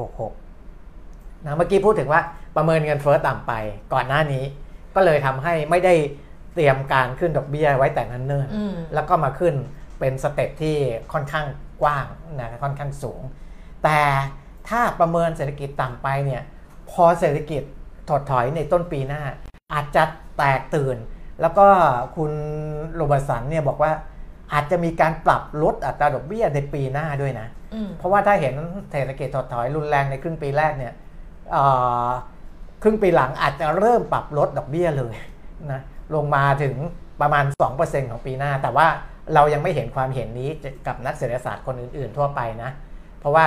[0.69, 2.21] 66นะเมื่อกี้พูดถึงว่า
[2.57, 3.53] ประเมินเงินเฟ้อต่ำไป
[3.93, 4.45] ก่อนหน้านี้
[4.95, 5.95] ก็เลยทำให้ไม่ได้
[6.55, 9.55] เตรียมการขึ้นดอกเบี้ยไว้แต่นั้นเนิ่นอืมแล้วก็มาขึ้น
[10.03, 10.77] เป็น step ที่
[11.13, 11.47] ค่อนข้าง
[11.83, 12.07] กว้าง
[12.41, 13.23] นะค่อนข้างสูง
[13.85, 14.01] แต่
[14.69, 16.43] ถ้าประเมินเศรษฐกิจต่ำไปเนี่ย
[16.91, 17.63] พอเศรษฐกิจ
[18.09, 19.23] ถดถอยในต้นปีหน้า
[19.73, 20.03] อาจจะ
[20.39, 20.97] แตกตื่น
[21.41, 21.67] แล้วก็
[22.17, 22.33] คุณ
[22.95, 23.93] โรเบิร์ตสันเนี่ยบอกว่า
[24.53, 28.55] อาจจะมีการปรับลดอัตราดอกเบี้ยในปีหน้าด้วยนะอืมเพราะว่าถ้าเห็น
[28.93, 30.93] เศรษฐกิจถดถอยรุนแรงในครึ่งปีแรกเนี่ย
[31.51, 31.65] เอ่
[32.07, 32.09] อ
[32.83, 35.15] ครึ่งปีหลังอาจจะเริ่มปรับลดดอกเบี้ยเลย
[35.73, 35.81] นะ
[36.15, 36.75] ลงมาถึง
[37.21, 37.45] ประมาณ
[37.79, 38.87] 2%ของปีหน้า แต่ว่า
[39.35, 40.51] เรายังไม่เห็นความเห็นนี้
[40.87, 42.71] กับนักเศรษฐศาสตร์คนอื่น ๆ ทั่วไปนะ
[43.21, 43.47] เพราะว่า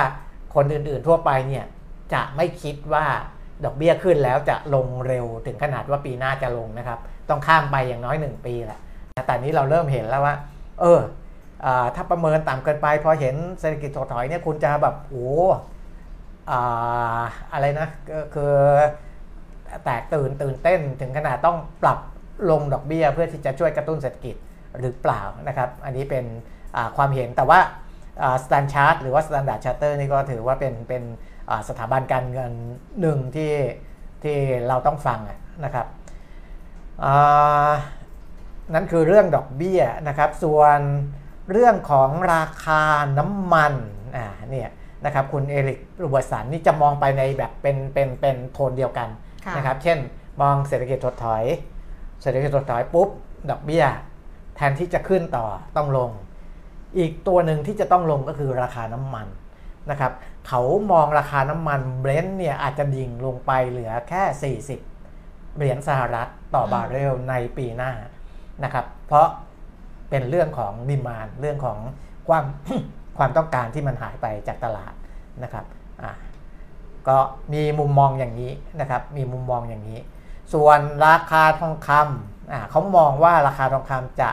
[0.54, 1.64] คนอื่น ๆ ทั่วไปเนี่ย
[2.12, 3.06] จะไม่คิดว่า
[3.64, 6.98] ดอกเบี้ยขึ้นแล้วจะลงเร็วถึงขนาดว่าปีหน้าจะลงนะครับ
[7.28, 8.80] ต้องข้ามไปอย่างน้อย 1 ปีแหละ
[9.26, 10.34] แต่นี้เราเริ่มเห็นแล้วว่า
[10.80, 11.00] เออ
[11.66, 15.30] อถ้าประเมินต่ำเกินไปพอเห็นเศรษฐกิจถดถอยเนี่ยคุณจะแบบโอ้
[16.50, 17.20] อ่า
[17.52, 18.52] อะไรนะก็คือ
[19.84, 21.98] แตกตื่นตื่นเต้นถึงขนาดต้องปรับ
[22.50, 24.36] ลงดอกเบี้ยเพื่อที่จะช่วยกระตุ้นเศรษฐกิจ
[24.80, 26.24] หรือเปล่านะครับ อันนี้เป็น
[26.76, 27.60] อ่าความเห็นแต่ว่า
[28.44, 31.02] StanChart หรือว่า Standard Charter นี่ก็ถือว่าเป็นเป็น
[31.50, 32.52] อ่าสถาบันการเงิน
[33.00, 33.52] หนึ่งที่
[34.22, 34.36] ที่
[34.68, 35.86] เราต้องฟังอะนะครับ
[37.04, 37.70] อ่า
[38.74, 40.80] นั่นคือเรื่องดอกเบี้ยนะครับ ส่วน
[41.50, 42.82] เรื่องของราคา
[43.18, 43.74] น้ำมัน
[44.16, 44.68] อ่าเนี่ย
[45.04, 49.08] นะครับคุณเอริกโรเบิร์ตสันนี่จะมองไปในแบบเป็นเป็นเป็นโทนเดียวกัน
[49.44, 49.98] ค่ะนะครับ เช่น
[50.40, 51.44] มองเศรษฐกิจถดถอย
[52.22, 53.08] เศรษฐกิจถดถอยปุ๊บ
[53.50, 53.84] ดอกเบี้ย
[54.56, 55.46] แทนที่จะขึ้นต่อ
[55.76, 56.10] ต้องลง
[56.98, 59.26] อีกตัวหนึ่งที่จะต้องลงก็คือราคาน้ำมัน
[59.90, 60.12] นะครับ
[60.48, 67.92] เขามองราคาน้ำมันเบรนท์เนี่ยอาจจะดิ่งลงไปเหลือแค่ 40 เหรียญสหรัฐต่อบาร์เรลในปีหน้า
[68.64, 69.26] นะครับเพราะ
[70.10, 71.78] เป็นเรื่องของดิมานเรื่องของ
[72.28, 72.44] ความ
[73.18, 74.92] ความต้องการที่มันหายไปจากตลาด
[75.42, 75.64] นะครับ
[76.02, 76.12] อะ
[77.08, 77.18] ก็
[77.52, 80.00] มีมุมมองอย่างนี้นะครับมีมุมมองอย่างนี้
[80.52, 84.30] ส่วนราคาทองคำอะเขามองว่าราคาทองคำจะ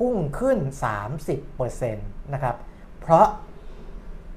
[0.00, 0.58] พุ่งขึ้น
[1.26, 2.56] 30%นะครับ
[3.00, 3.26] เพราะ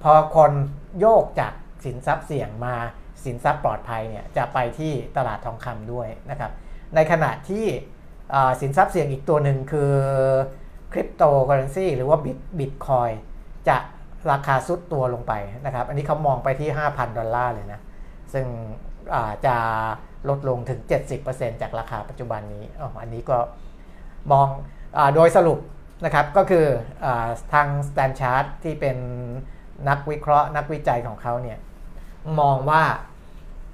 [0.04, 0.52] พอคน
[1.00, 1.54] โยกจาก
[1.86, 2.76] สินทรัพย์เสี่ยงมา
[3.26, 6.52] สินทรัพย์ปลอดภัยเนี่ยจะไปที่ตลาดทองคำด้วยนะครับ
[6.96, 7.66] ในขณะที่
[8.62, 9.94] สินทรัพย์เสี่ยงอีกตัวหนึ่งคือ
[10.92, 13.10] คริปโตเคอเรนซีหรือว่าบิตบิตคอย
[13.70, 13.78] จะ
[14.32, 15.34] ราคาซุดตัวลงไป
[15.66, 17.80] นะครับ อันนี้เขามองไปที่ 5,000 ดอลลาร์เลยนะ
[18.34, 19.56] ซึ่งาจะ
[20.30, 20.80] ลดลงถึง
[21.22, 23.38] 70%จากราคาปัจจุบันนี้อ๋ออันนี้ก็
[24.32, 24.48] มอง
[25.16, 25.60] โดยสรุป
[26.06, 26.66] นะครับก็คือ
[27.06, 28.98] อาทาง Stan Chart ที่เป็น
[29.90, 31.60] นักวิเคราะห์ นักวิจัยของเขาเนี่ย
[32.40, 32.84] มองว่า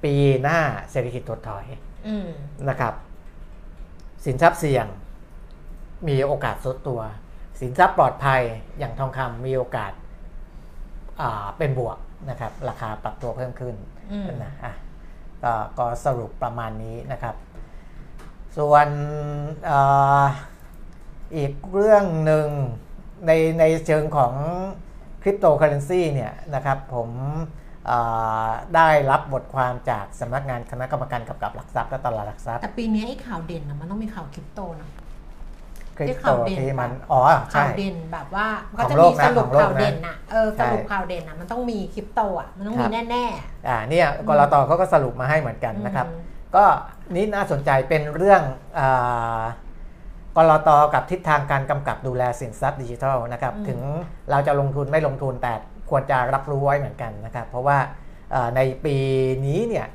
[0.04, 0.60] ปีหน้า
[0.90, 1.64] เศรษฐกิจถดถอย
[2.08, 2.28] อืม
[2.68, 2.94] นะครับ
[4.24, 4.86] สินทรัพย์เสี่ยง
[6.08, 7.00] มีโอกาสลดตัว
[7.60, 8.42] สินทรัพย์ปลอดภัย
[8.78, 9.92] อย่างทองคำมีโอกาส
[11.20, 11.98] อ่าเป็นบวก
[12.30, 13.74] นะครับ ราคาปรับตัวเพิ่มขึ้น
[14.12, 14.72] อืมนะอะ
[15.44, 17.34] ก็ก็สรุปประมาณนี้นะครับ
[18.56, 18.88] ส่วน
[21.32, 22.48] อาอีกเรื่องหนึ่ง
[23.26, 24.34] ในในเชิงของ
[25.22, 27.10] คริปโตเคอเรนซีเนี่ยนะครับผม
[27.90, 34.88] อ่าได้รับบทความจากสำนักงานคณะกรรมการกำกับหลักทรัพย์และตลาดหลักทรัพย์ แต่ปีนี้ไอ้ข่าวเด่นนะมันต้องมีข่าวคริปโตนะ
[35.96, 37.20] คริปที่โตข่าวเด่นที่มันปะอ๋อ
[37.54, 43.24] ข่าใช่วเด่นแบบว่าขก็องจะโลมีกนะสรุปของโลกข่าวนะเด่นน่ะเออใช่สรุปข่าวเด่นน่ะมันต้องมีคริปโตอะมันต้องคมีรับแน่
[43.68, 46.20] อ่าเนี่ยกรตเขาก็สรุปมาให้เหมือนกันๆนะครับอืม
[46.56, 46.64] ก็
[47.14, 48.42] นี่น่าสนใจเป็นเรื่อง
[48.78, 49.40] อา
[50.36, 53.80] กรตกับทิศทางการกำกับดูแลสินทรัพย์ดิจิทัลนะครับอืมถึง
[54.30, 55.52] เราจะลงทุนไม่ลงทุนแต่
[55.90, 57.78] ควรจะรับรู้ไว้เหมือนกันนะครับ เพราะว่า
[58.32, 58.96] เอ่อในปี
[59.46, 59.86] นี้เนี่ย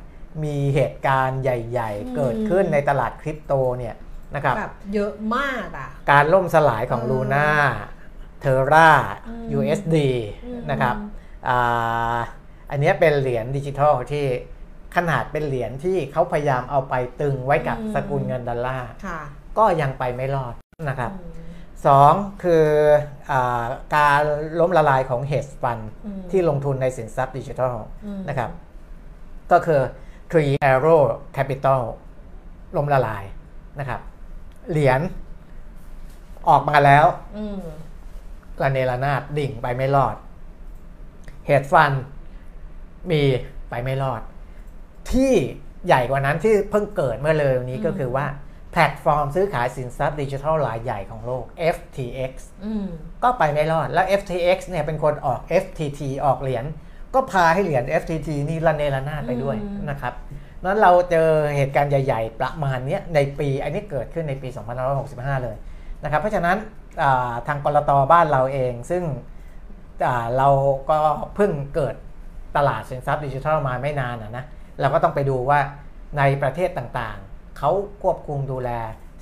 [0.44, 3.96] มีเหตุการณ์ใหญ่ ๆ เกิดขึ้นในตลาดคริปโตเนี่ย
[4.36, 7.50] นะครับแบบเยอะมากอะการล่มสลายของเออลูน่า
[8.42, 8.90] เทอร่า
[9.28, 9.96] อืม USD
[10.46, 10.96] อืมนะครับ
[11.48, 12.18] อ่า
[12.72, 14.26] อันเนี้ยเป็นเหรียญดิจิทัลที่
[14.96, 19.22] ขนาดเป็นเหรียญที่เขาพยายามเอาไปตึงไว้กับสกุลเงินดอลลาร์ค่ะ
[19.58, 20.54] ก็ยังไปไม่รอด
[20.90, 21.44] นะครับอืม
[21.86, 22.66] สองคือ
[23.32, 24.22] อาการ
[24.60, 27.76] ล้มละลายของ hedge fund อืมที่ลงทุนในสินทรัพย์ดิจิทัล
[28.06, 28.50] อืมนะครับ
[29.52, 29.82] ก็คือ
[30.32, 31.02] Tree Arrow
[31.38, 31.82] Capital
[32.78, 33.24] ล้มละลาย
[33.80, 34.02] นะครับ
[34.72, 35.02] เหรียญ
[36.50, 37.06] ออกมาแล้ว
[37.38, 37.62] อืม
[38.62, 40.16] ระเนระนาดดิ่งไปไม่รอด
[41.48, 41.92] เหตุฟัน
[43.12, 43.22] มี
[43.70, 44.22] ไปไม่รอด
[45.12, 45.34] ที่
[45.86, 48.26] ใหญ่กว่านั้นที่เพิ่งเกิดเมื่อเร็วนี้อืมก็คือว่า
[48.78, 51.44] แพลตฟอร์มซื้อขายสินทรัพย์ดิจิทัลรายใหญ่ของโลก
[51.76, 52.34] FTX
[52.66, 52.86] อืม
[53.24, 56.66] ก็ไปไม่รอด แล้ว FTX เนี่ยเป็นคนออก FTT ออกเหรียญ
[57.14, 60.14] ก็พาให้เหรียญ FTT นี่ระเนระนาดไปด้วยอืมนะครับ
[60.64, 64.50] นั้นเราเจอเหตุการณ์ใหญ่ ๆ ประมาณเนี้ยในปีอันนี้เกิดขึ้นในปี
[64.96, 65.56] 2565 เลย
[66.04, 66.58] นะครับ เพราะฉะนั้น
[67.02, 69.04] อ่าทางก.ล.ต.บ้านเราเองซึ่ง
[70.06, 70.50] อ่าเรา
[70.90, 71.00] ก็
[71.36, 71.96] เพิ่งเกิด
[72.58, 74.46] ตลาดสินทรัพย์ดิจิทัลมาไม่นานนะนะ
[74.80, 75.60] เราก็ต้องไปดูว่า
[76.18, 77.25] ในประเทศต่างๆ
[77.58, 77.72] เขา
[78.04, 78.70] ควบคุมดูแล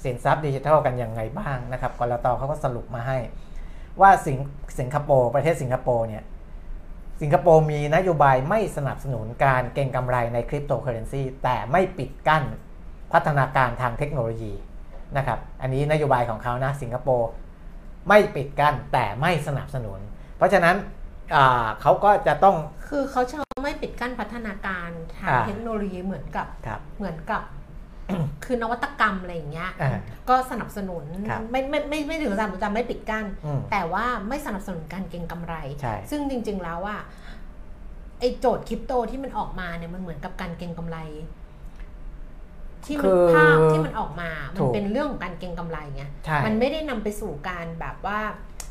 [0.04, 3.18] สินทรัพย์ดิจิทัลกันยังไงบ้างนะครับก.ล.ต.เขาก็สรุปมาให้
[4.02, 4.38] ว่าสิง
[4.80, 6.24] สิงคโปร์ประเทศสิงคโปร์เนี่ย
[7.22, 12.44] สิงคโปร์มีนโยบายไม่สนับสนุนการเก็งกำไรในคริปโตเคอเรนซีแต่ไม่ปิดกั้น
[13.14, 14.54] พัฒนาการทางเทคโนโลยี
[15.18, 17.30] นะครับอันนี้นโยบายของเขานะสิงคโปร์
[18.10, 20.00] ไม่ปิดกั้นแต่ไม่สนับสนุน
[20.38, 20.76] เพราะฉะนั้น
[21.36, 22.56] อ่าเขาก็จะต้อง
[22.90, 27.44] คือเขาจะไม่ปิดกั้นพัฒนาการทางอ่าเทคโนโลยีเหมือนกับครับเหมือนกับ
[28.46, 30.00] คือนวัตกรรมอะไรอย่างเงี้ยอ่า
[30.30, 36.98] ก็สนับสนุนครับไม่ไม่ไม่ไม่ถึงสนับสนุนแต่ไม่ปิดกั้นอืมแต่ว่าไม่สนับสนุนการเก็งกำไรใช่ซึ่งจริง ๆแล้วว่า
[38.20, 40.98] ไอ้โจทย์คริปโตที่มันออกมาเนี่ยมันเหมือนกับการเก็งกำไร
[42.86, 48.20] ที่มันคือภาพที่มันออกมาถูมันกเป็นเรื่องของการเก็งกำไรไงใช่มันไม่ได้นำไปสู่การแบบว่า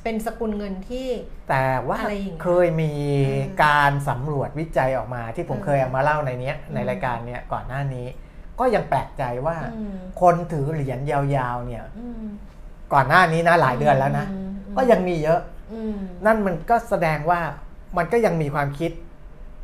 [0.03, 1.09] เป็นสกุลเงินที่
[1.49, 2.93] แต่ว่าอะไรอย่างเงี้ยเคยมี
[3.29, 8.07] อืมการสำรวจวิจัยออกมาที่ผมอืมเคยเอามาเล่าในเนี้ยในอืมรายการเนี้ยก่อนหน้านี้
[8.61, 12.25] ก็ยังแปลกใจว่าอืมคนถือเหรียญยาวๆ เนี่ยอืม
[12.93, 15.41] ก่อนหน้านี้นะหลายเดือนแล้วนะอืมก็ยังมีเยอะ
[15.73, 15.97] อืม
[16.27, 17.41] นั่นมันก็แสดงว่า
[17.97, 18.93] มันก็ยังมีความคิด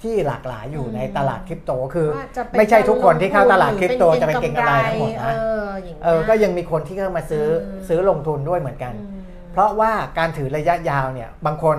[0.03, 5.35] ที่หลากหลายอยู่อืมในตลาดคริปโตคือว่าจะเป็นไม่ใช่ทุกคนที่เข้าตลาดหอคริปโตจะเป็นเก็งกำไรทั้งหมดเอนะ
[5.67, 9.23] ออย่างงี้ยเออก็ยังมีคนที่เข้ามาซื้ออมซื้อลงทุนด้วยเหมือนกันอืม
[9.53, 11.77] เพราะว่าการถือระยะยาวเนี่ยบางคน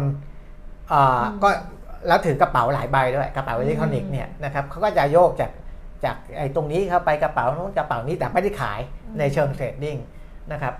[0.91, 1.49] อ่าก็
[2.07, 5.51] แล้วถือกระเป๋าหลายใบด้วยกระเป๋าอิเล็กทรอนิกส์เนี่ยนะครับเขาก็จะโยกจาก
[6.05, 8.79] จากไอ้ตรงนี้เข้าไปกระเป๋านู้นกระเป๋านี้แต่ไม่ได้ขาย
[9.19, 9.97] ในเชิงเทรดดิ้ง
[10.51, 10.73] นะครับ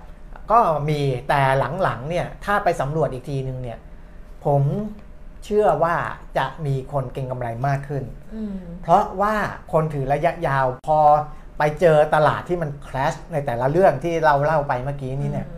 [0.50, 1.40] ก็มีแต่
[1.82, 3.78] หลังๆเนี่ยถ้าไปสำรวจอีกทีนึงเนี่ย
[4.46, 4.62] ผม
[5.44, 5.96] เชื่อว่า
[6.38, 8.04] จะมีคนเก็งกำไรมากขึ้น
[8.34, 9.34] อืมเพราะว่า
[9.72, 10.98] คนถือระยะยาวพอ
[11.58, 15.48] ไปเจอตลาดที่มันคลาสในแต่ละเรื่องที่เราเล่าไปเมื่อกี้นี้เนี่ย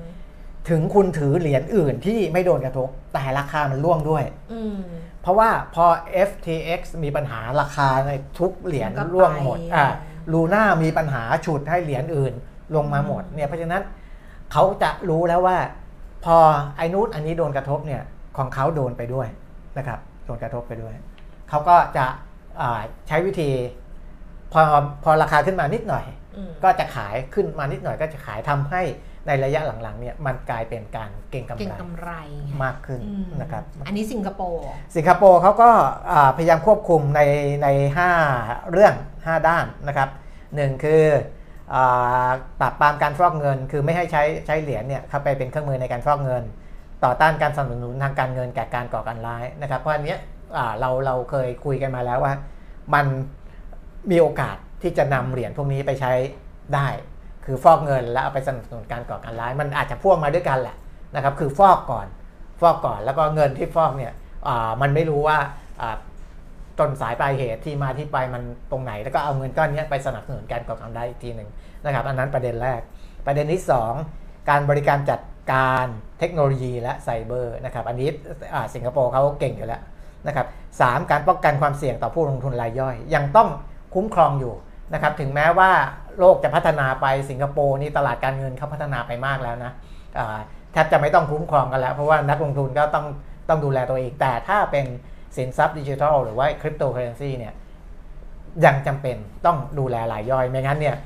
[0.68, 4.78] ถึงคุณถือเหรียญอื่นที่ไม่โดนกระทบแต่ราคามันร่วงด้วยอืม
[5.22, 5.84] เพราะว่าพอ
[6.28, 9.86] FTX มีปัญหาราคาในทุกเหรียญมันก็ร่วงหมดไปอ่า
[10.32, 12.32] ลูน่ามีปัญหาฉุดให้เหรียญอื่น
[12.76, 13.82] ลงมาหมดเนี่ยเพราะฉะนั้น
[14.52, 15.58] เขาจะรู้แล้วว่า
[16.24, 16.36] พอ
[16.76, 18.02] ไอ้นู้นอันนี้โดนกระทบเนี่ย
[18.36, 19.28] ของเขาโดนไปด้วย
[19.78, 20.94] นะครับโดนกระทบไปด้วย
[21.48, 22.06] เขาก็จะ
[22.60, 23.50] อ่าใช้วิธี
[24.52, 24.60] พอ
[25.04, 26.04] พอราคาขึ้นมานิดหน่อย
[26.36, 28.82] อืมก็จะขายขึ้นมานิดหน่อยก็จะขายทำให้
[29.26, 32.10] ในระยะหลังๆเนี่ยมันกลายเป็นการเก็งกำเก่งไรกำไร
[32.64, 34.64] มากขึ้นอืมนะครับอันนี้สิงคโปร์
[34.96, 35.70] สิงคโปร์เขาก็
[36.12, 37.20] อ่าพยายามควบคุมใน
[37.62, 37.68] ใน
[38.20, 40.08] 5 เรื่อง 5 ด้านนะครับ
[40.54, 41.04] หนึ่งคือ
[41.74, 46.44] อาปราบปรามการฟอกเงิน คือไม่ให้ใช้ใช้เหรียญเนี่ยเข้าไปเป็นเครื่องมือในการฟอกเงิน
[47.04, 50.18] ต่อต้านการสนับสนุนทางการเงินแก่การก่อการร้ายนะครับ เพราะอันเนี้ย
[50.56, 52.34] อ่าเราเราเคยคุยกันมาแล้วว่า
[52.94, 53.06] มัน
[54.10, 56.12] มีโอกาสที่จะนำเหรียญพวกนี้ไปใช้
[56.74, 56.88] ได้
[57.44, 60.76] คือฟอกเงินแล้วเอาไปสนับสนุนการก่อการร้าย มันอาจจะพ่วงมาด้วยกันแหละ
[61.14, 62.06] นะครับคือฟอกก่อน
[62.60, 64.12] ฟอกก่อนแล้วก็เงินที่ฟอกเนี่ย
[64.46, 65.38] อ่ามันไม่รู้ว่า
[66.78, 71.48] ต้นสายปลายเหตุที่มาที่ไปมันตรงไหน แล้วก็เอาเงินก้อนนี้ไปสนับสนุนการก่อการร้ายอีกทีหนึ่ง
[71.84, 72.80] นะครับอันนั้นประเด็นแรก
[73.26, 73.62] ประเด็นที่
[74.04, 75.20] 2 การบริการจัด
[75.52, 75.86] การ
[76.18, 78.08] เทคโนโลยีและไซเบอร์นะครับอันนี้
[78.54, 79.82] อ่าสิงคโปร์เขาเก่งอยู่แล้ว
[80.26, 80.46] นะครับ
[80.80, 83.48] สามการป้องกันความเสี่ยงต่อผู้ลงทุนรายย่อย ยังต้อง
[83.94, 84.54] คุ้มครองอยู่
[84.94, 85.70] นะครับถึงแม้ว่า
[86.18, 89.72] โลกจะพัฒนาไปสิงคโปร์นี่ตลาดการเงินเขาพัฒนาไปมากแล้วนะ
[90.72, 93.06] แทบจะไม่ต้องคุ้มครองกันแล้ว เพราะว่านักลงทุนก็ต้อง
[93.48, 94.86] ต้องดูแลตัวเอง แต่ถ้าเป็น
[95.36, 97.54] สินทรัพย์ดิจิทัลหรือว่าคริปโตเคอเรนซีเนี่ย
[98.64, 100.96] ยังจำเป็นต้องดูแลรายย่อย ไม่งั้นเนี่ย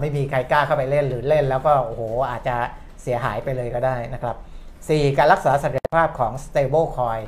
[0.00, 2.56] ไม่มีใครกล้าเข้าไปเล่นหรือเล่น แล้วก็โอ้โหอาจจะ
[3.02, 4.36] เสียหายไปเลยก็ได้นะครับ
[4.76, 5.18] 4.
[5.18, 7.22] การรักษาเสถียรภาพของ stable coin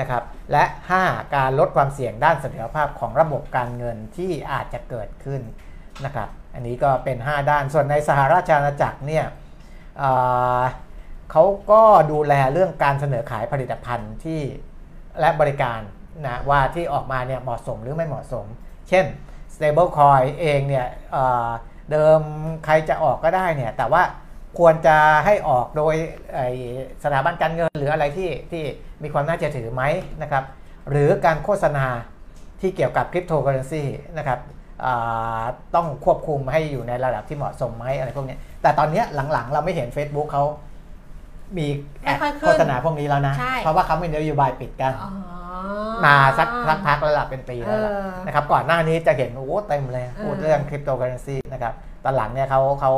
[0.00, 0.22] นะครับ
[0.52, 0.64] และ
[1.00, 1.34] 5.
[1.36, 5.40] การลดความเสี่ยงด้านเสถียรภาพของระบบการเงินที่อาจจะเกิดขึ้น
[6.04, 9.24] นะครับ อันนี้ก็เป็น 5 ด้าน ส่วนในสหราชอาณาจักรเนี่ย
[9.98, 11.82] เเขาก็
[12.12, 14.40] ดูแลเรื่องการเสนอขายผลิตภัณฑ์ที่
[15.20, 15.80] และบริการ
[16.26, 18.46] นะว่าที่ออกมาเนี่ยเหมาะสมหรือไม่เหมาะสม
[18.88, 19.04] เช่น
[19.54, 22.20] stable coin เองเนี่ยเเดิม
[22.64, 24.02] ใครจะออกก็ได้เนี่ยแต่ว่า
[24.58, 25.94] ควรจะให้ออกโดย
[27.04, 28.64] สถาบันการเงินหรืออะไรที่ที่
[29.02, 29.82] มีความน่าเชื่อถือไหม
[30.22, 30.44] นะครับ
[30.90, 31.86] หรือการโฆษณา
[32.60, 33.84] ที่เกี่ยวกับคริปโตเคอเรนซี
[34.18, 34.38] นะครับ
[35.74, 40.44] ต้องควบคุมให้อยู่ในระดับที่เหมาะสมไหมอะไรพวกเนี้ยแต่ตอนเนี้ยหลังๆ เราไม่เห็น Facebook เขา
[41.58, 41.66] มี
[42.02, 45.10] ad ไม่ค่อยขึ้นโฆษณาพวกนี้แล้วนะใช่เพราะว่าเขามีนโยบายปิดกันอ๋อ
[46.04, 51.72] มาสักสักพักแล้วล่ะเป็นปีแล้วล่ะเออนะครับก่อนหน้านี้จะเห็นโอ้โหเต็มเลยเออพูดเรื่องคริปโตเคอเรนซีนะครับ
[52.04, 52.92] ตอนหลังเนี่ยเขาเขา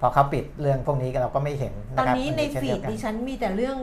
[0.00, 3.76] พอเขาปิดเรื่องพวกนี้กันเราก็ไม่เห็นตอนนะครับนี้ใน feed เช่ฟีเดีดยวกันดิฉันมีแต่เรื่อง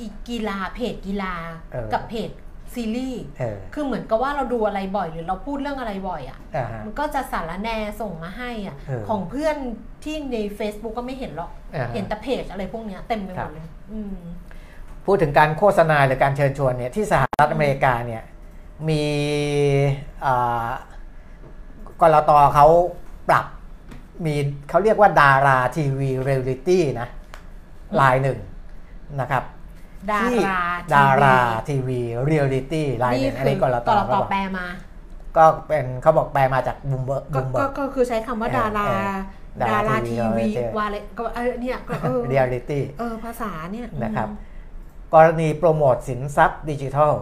[0.00, 1.32] อีกีฬาเพจกีฬา
[1.72, 2.30] เออกับเพจ
[2.74, 7.68] ซีรีส์เออคือเหมือนกับว่าเราดูอะไรบ่อยหรือเราพูดเรื่องอะไรบ่อยอะ อ่าฮะ มันก็จะสาระแน
[8.00, 9.56] ส่งมาให้อะ เออของเพื่อน
[10.04, 14.16] ที่ใน Facebook ก็ไม่เห็นหรอก อ่าฮะเห็นแต่เพจอะไรพวกเนี้ยเต็มไปหครัมบดเลย อืม
[15.06, 18.22] พูดถึงการโฆษณาหรือการเชิญชวนเนี่ยที่สหรัฐอเมริกาเนี่ย
[18.88, 19.04] มี
[20.24, 20.66] อ่า
[22.02, 22.66] ก.ล.ต.เขา
[23.28, 23.46] ปรับ
[24.24, 24.34] มี
[24.68, 27.08] เขาเรียกว่าดาราทีวีเรียลิตี้นะ
[28.00, 28.38] รายหนึ่ง
[29.20, 29.44] นะครับ
[30.12, 30.60] ดาที่รา
[30.94, 31.38] ดารา
[31.68, 34.66] ทีวีเรียลิตี้รายหนึ่งอันนี้ก.ล.ต.ก.ล.ต.เขาบอกแปลมา
[35.36, 39.16] ก็เป็นเขาบอกแปลมาจากบูมเบอร์ก็บูมเบอก็ร์ก็คือใช้คำว่าเออดาราเออ
[39.60, 44.46] ดาดาราราทีทีวีวีเออวาเลก็เออเนี่ยก็เออเรียลิตี้เออภาษาเนี่ยนะครับอืม
[45.14, 47.14] กรณีโปรโมทสินทรัพย์ดิจิทัล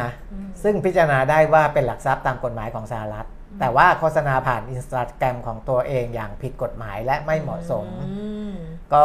[0.00, 3.26] นะอืมซึ่งพิจารณาได้ว่าเป็นหลักทรัพย์ตามกฎหมายของสหรัฐ
[3.60, 8.52] แต่ว่าโฆษณาผ่านอินสตาแกรมของตัวเองอย่างผิดกฎหมายและไม่เหมาะสมอืม
[8.94, 9.04] ก็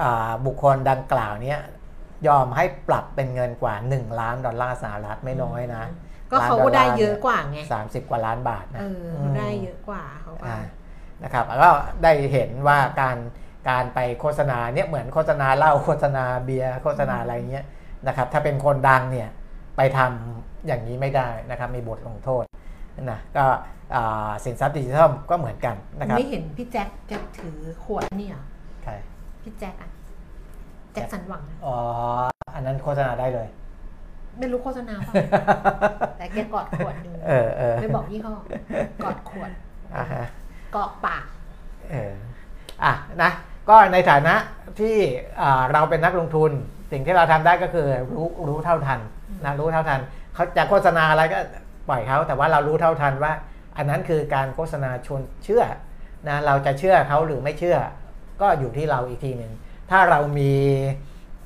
[0.00, 1.60] อ่าบุคคลดังกล่าวเนี้ย
[2.26, 5.84] ยอมให้ปรับเป็นเงินกว่า 1 ล้านดอลลาร์สหรัฐไม่น้อยนะ
[6.30, 10.58] ก็เขาก็ได้เยอะกว่าไง30กว่าล้านบาทนะเออเขาได้เยอะกว่าเขาก็อ่า
[11.24, 11.70] นะครับก็
[12.04, 13.18] ได้เห็นว่าการ
[13.70, 17.64] การไปโฆษณาเนี่ยเหมือนโฆษณาเหล้าโฆษณาเบียร์โฆษณาอะไรเงี้ย
[18.06, 19.28] นะครับถ้าเป็นคนดังเนี่ย
[19.76, 22.44] ไปทำอย่างนี้ไม่ได้นะครับมีบทลงโทษ
[23.10, 23.44] นะก็
[23.94, 28.42] อ่าสินทรัพย์ดิจิทัลก็เหมือนกันนะครับไม่เห็นพี่แจ็คแกถือขวดนี่เหรอ
[28.82, 28.94] ใช่
[29.42, 31.76] พี่แจ็คอะแจ็คสันหวังอะอ๋อ
[32.54, 33.48] อันนั้นโฆษณาได้เลย
[34.38, 35.14] ไม่รู้โฆษณาเปล่า
[36.18, 38.34] แต่แกกอดขวดอยู่เออเออไม่บอกยี่ห้อ
[39.04, 39.50] กอดขวด
[39.96, 40.24] อ่าฮะ
[40.72, 41.24] เกาะปาก
[41.90, 42.12] เออ
[42.84, 42.92] อะ
[43.22, 43.30] นะ
[43.68, 44.34] ก็ในฐานะ
[44.80, 44.96] ที่
[45.40, 46.50] อ่าเราเป็นนักลงทุน
[46.92, 50.00] สิ่งที่เราทำได้ก็คือรู้รู้เท่าทันอืมนะรู้เท่าทัน
[50.34, 51.38] เขาจะโฆษณาอะไรก็
[51.88, 53.32] ปล่อยเขาแต่ว่าเรารู้เท่าทันว่า
[53.76, 55.62] อันนั้นคือการโฆษณาชวนเชื่อ
[56.28, 57.76] นะเราจะเชื่อเขาหรือไม่เชื่อ
[58.40, 59.52] ก็อยู่ที่เราอีกทีหนึ่ง
[59.90, 60.52] ถ้าเรามี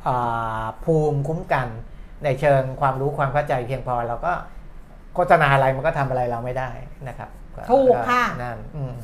[0.06, 1.68] อ่าภูมิคุ้มกัน
[2.24, 4.32] ในเชิงความรู้ความเข้าใจเพียงพอเราก็
[5.14, 6.70] โฆษณาอะไรมันก็ทำอะไรเราไม่ได้
[7.08, 7.30] นะครับ
[7.70, 8.94] ถูกค่ะนั่นอืม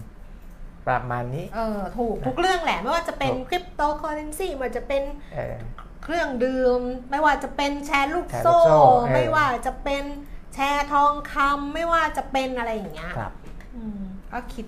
[0.86, 5.02] ประมาณนี้เออถูกทุกเรื่องแหละ ไม่ว่าจะเป็นถูกคริปโตเคอเรนซีไม่ว่าจะเป็น
[5.34, 5.56] เออ
[6.02, 6.80] เครื่องดื่ม
[7.10, 10.04] ไม่ว่าจะเป็นแชร์ลูกแชร์ลูโซ่กโซ่เออไม่ว่าจะเป็น
[10.54, 13.32] แชร์ทองคำไม่ว่าจะเป็นอะไรอย่างเงี้ยครับ
[13.76, 14.00] อืม
[14.32, 14.66] ก็คิด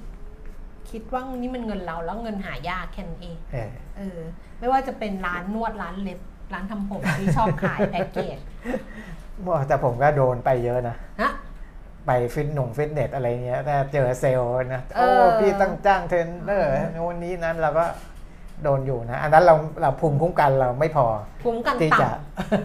[0.90, 4.20] คิดว่านี่มันเงินเราแล้วเงินหายากแค่นั้นเองเออเออ
[4.60, 6.20] ไม่ว่าจะเป็นร้านนวดร้านเล็บ
[6.52, 8.38] ร้านทำผมที่ชอบขายแพ็กเกจ
[9.68, 11.32] แต่ผมก็โดนไปเยอะนะฮะ
[12.06, 17.84] ไปฟิตหนุ่งฟิตเนสอะไรเงี้ยถ้าเจอเซลล์นะเอโอ้อพี่ต้องจ้างเทรนเนอร์นู่นนี้นั้นเราก็
[18.62, 21.06] โดนอยู่นะ อันนั้นเราเราภูมิคุ้มกันเราไม่พอ
[21.44, 22.08] คุ้มกันที่จะ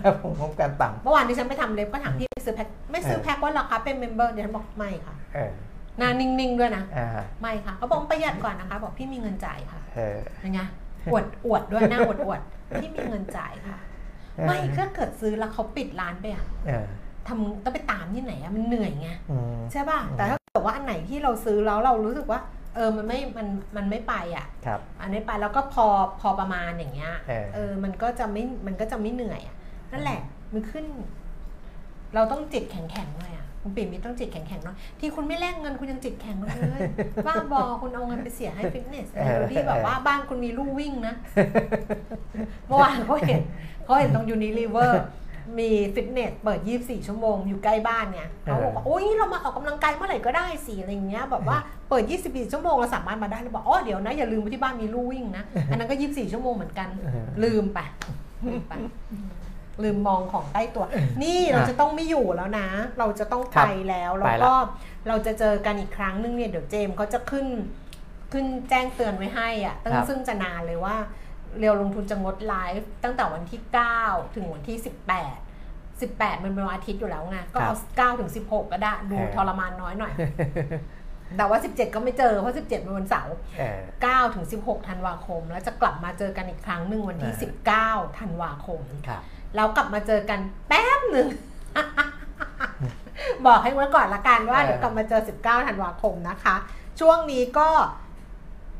[0.05, 5.51] ต่ำภูมิคุ้มกันต่เมื่อวานที่ฉันไปทำเล็บก็ถามพี่ซื้อแพ็คไม่ซื้อเออแพ็คว่าราคาเป็น member เดี๋ยวฉันบอกไม่ค่ะำเออ
[5.97, 7.07] หน้านิ่งๆด้วยนะอ่า
[7.41, 10.59] ไม่ค่ะเขาบอกประหยัดก่อนนะคะ บอกพี่มีเงินจ่ายค่ะเออยังไง
[11.11, 12.41] อวดอวดด้วยหน้าอวดอวด
[12.81, 13.79] พี่มีเงินจ่ายค่ะ
[14.47, 16.85] ไม่ถ้าเกิดซื้อแล้วเขาปิดร้านไปอะเออ
[17.27, 22.39] ทำต้องไปตามที่ไหนอะมันเหนื่อยไงอืมใช่ป่ะอืมแต่ถ้าเกิดว่าอันไหนที่เราซื้อแล้วเรารู้สึกว่า
[22.75, 25.85] เออมันไม่มันมันไม่ไปอะครับอันนี้ไปแล้วก็พอ
[26.21, 29.55] พอประมาณอย่างเงี้ยเออเออมันก็จะไม่มันก็จะไม่เหนื่อยอะ
[29.91, 30.19] นั่นแหละ
[30.53, 30.85] มันขึ้น
[32.15, 36.81] เราต้องจิตแข็งแข็งๆหน่อยอะ คุณปิ่มมีต้องจิตแข็งแข็งๆหน่อยที่คุณไม่แลกเงินคุณยังจิตแข็งเลย
[37.27, 41.15] บ้าบอคุณเอาเงินไปเสียให้ฟิตเนสเออโดยที่แบบว่าบ้านคุณมีลู่วิ่งนะ
[42.67, 43.41] เมื่อวานเขาเห็น
[43.83, 45.03] เขาเห็นตรงยูนิลิเวอร์
[45.59, 51.57] มีฟิตเนสเปิด 24 ชั่วโมงอยู่ใกล้บ้านเนี่ยเขาบอกว่าโอ้ยเรามาออกกำลังกายเมื่อไหร่ก็ได้สิอะไรเงี้ยแบบว่า
[51.89, 57.79] เปิด 24 ชั่วโมงเราสามารถมาได้เลยบอกอ๋อเดี๋ยวนะอย่าลืมไปที่บ้านมีลู่วิ่งนะอันนั้นก็ 24 ชั่วโมงเหมือนกันเออลืมไป
[58.47, 58.73] ลืมไป
[59.83, 60.85] ลืมมองของใต้ตัว
[61.23, 62.67] นี่เราจะต้องไม่อยู่แล้วนะ
[62.99, 64.53] เราจะต้องครัไปบแล้วแล้วไปละก็
[65.07, 67.47] เราจะเจอกันอีกครั้งหนึงเนี่ยเดี๋ยวเจมส์เขาจะขึ้น
[68.31, 70.95] ขึ้นแจ้งเตือนไว้ให้อะตั้งครับซึ่งจะนานเลยว่า
[71.59, 73.61] เรียวลงทุนจะงดไลฟ์ตั้งแต่วันที่
[73.97, 74.87] 9 ถึงวันที่ 18
[75.99, 77.75] 18 มันเป็นวันอาทิตย์อยู่แล้วไงก็เอา
[78.15, 80.13] 9ถึง 16 ก็ได้ดูเออทรมานน้อยหน่อย
[81.37, 87.53] แต่ว่า 17 ก็ไม่เจอ เพราะ 17เป็นวันเสาร์เออ9ถึง 16 ธันวาคม แล้วจะกลับมาเจอกันอีกครั้งหนึ่งวันที่เออ
[87.91, 89.21] 19 ธันวาคมครับ
[89.55, 91.27] แล้วกลับมาเจอกันแป๊บหนึ่ง
[93.45, 96.55] บอกให้ไว้ก่อนละกันว่าเออเดี๋ยวกลับมาเจอ 19 ธันวาคมนะคะ
[96.99, 97.69] ช่วงนี้ก็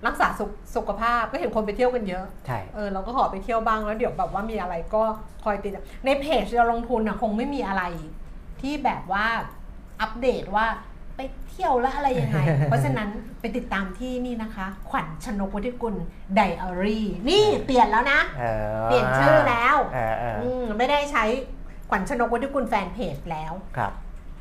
[0.08, 5.04] รักษาสุขสุขภาพก็เห็นคนไปเที่ยวกันเยอะใช่เออเราก็ขอไปเที่ยวบ้างแล้วเดี๋ยวแบบว่ามีอะไรก็
[5.44, 7.84] คอยติดตามในเพจเราลงทุนนะคงไม่มีอะไร
[8.62, 9.26] ที่แบบว่า
[10.02, 10.66] อัปเดตว่า
[11.16, 13.10] ไปเที่ยวแล้วอะไรยังไง เพราะฉะนั้น
[13.40, 15.96] ไปติดตามที่นี่นะคะ ขวัญชนกวุฒิกุล
[16.36, 18.44] ไดอารี่นี่เปลี่ยนแล้วนะเอ
[18.82, 21.24] อเปลี่ยนชื่อแล้วเออเอออืมไม่ได้ใช้
[21.90, 23.92] ขวัญชนกวุฒิกุลแฟนเพจแล้วครับ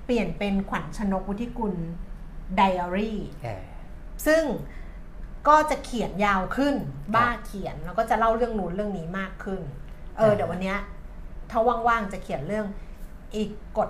[0.07, 1.75] เปลี่ยนเป็นขวัญชนกวุฒิกุล
[2.57, 3.65] ไดอารี่เออ
[4.27, 4.43] ซึ่ง
[5.49, 6.75] ก็จะเขียนยาวขึ้น
[7.15, 9.61] บ้าเขียนแล้วก็จะเล่าเรื่องนู้นเรื่องนี้มากขึ้น
[10.17, 10.79] เอออ่าเดี๋ยววันเนี้ย
[11.51, 12.67] ถ้าว่างๆจะเขียนเรื่อง
[13.37, 13.89] อีกกฎ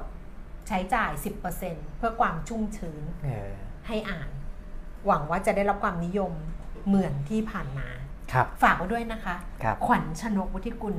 [0.69, 1.11] ใช้จ่าย
[1.55, 3.51] 10%เพื่อความชุ่มชื้นเออ
[3.87, 4.29] ให้อ่าน
[5.07, 6.33] หวังว่าจะได้รับความนิยม
[6.87, 7.89] เหมือนที่ผ่านมา
[8.33, 10.95] ครับฝากไว้ด้วยนะคะครับขวัญชนกวุฒิกุล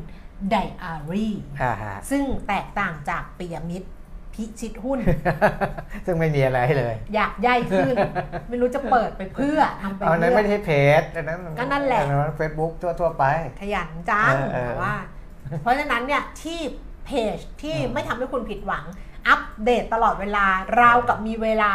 [0.50, 3.90] ไดอารี่อ่าฮะซึ่งแตกต่างจากปียมิตร
[4.34, 5.00] พิชิตหุ้น
[6.06, 7.96] ซึ่งไม่มีอะไรเลย อยากย่ายขึ้น
[8.50, 13.24] ไม่รู้จะเปิดไปเพื่อทำไปเอานั้นเพื่ไม่อใช่เพจอันนั้นก็นั่นแหละอันั้นเฟซบุ๊กทั่วๆไป
[13.62, 14.96] ขยันจังเออเออแต่ว่า
[15.62, 16.60] เพราะฉะนั้นเนี่ยที่
[17.06, 18.84] เพจที่อืมไม่ทำให้คุณผิดหวัง
[19.28, 20.46] อัปเดตตลอดเวลา
[20.82, 21.72] ราวกับมีเวลา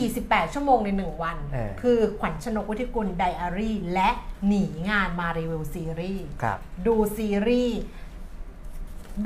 [0.00, 4.10] 48 ชั่วโมงใน 1 วันเออคือขวัญชนกวุฒิกุลไดอารี่ และ
[4.46, 7.78] หนีงานมารีวิวซีรีส์ครับดูซีรีส์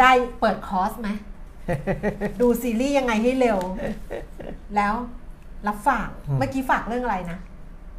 [0.01, 1.09] ได้เปิดคอร์สไหม
[2.41, 3.59] ดูซีรีส์ยังไงให้เร็ว
[4.77, 4.95] แล้ว
[5.67, 7.39] รับฝากอืมเมื่อกี้ฝากเรื่องอะไรนะ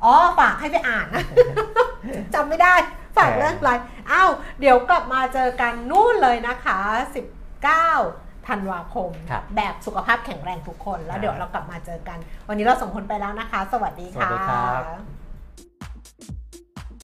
[0.04, 1.24] อ๋อ ฝากให้ไปอ่านนะ
[2.34, 2.76] จำไม่ได้
[3.18, 3.72] ฝากเรื่องอะไร
[4.12, 6.80] อ้าว เดี๋ยวกลับมาเจอกันนู่นเลยนะคะ
[7.58, 12.18] 19 ธันวาคม ครับ แบบสุขภาพแข็งแรงทุกคน แล้วครับเดี๋ยวเรากลับมาเจอกัน
[12.48, 14.66] วันนี้เราส่งคนไปแล้วนะคะ สวัสดีสวัสค่ะดีครั
[15.02, 15.17] บ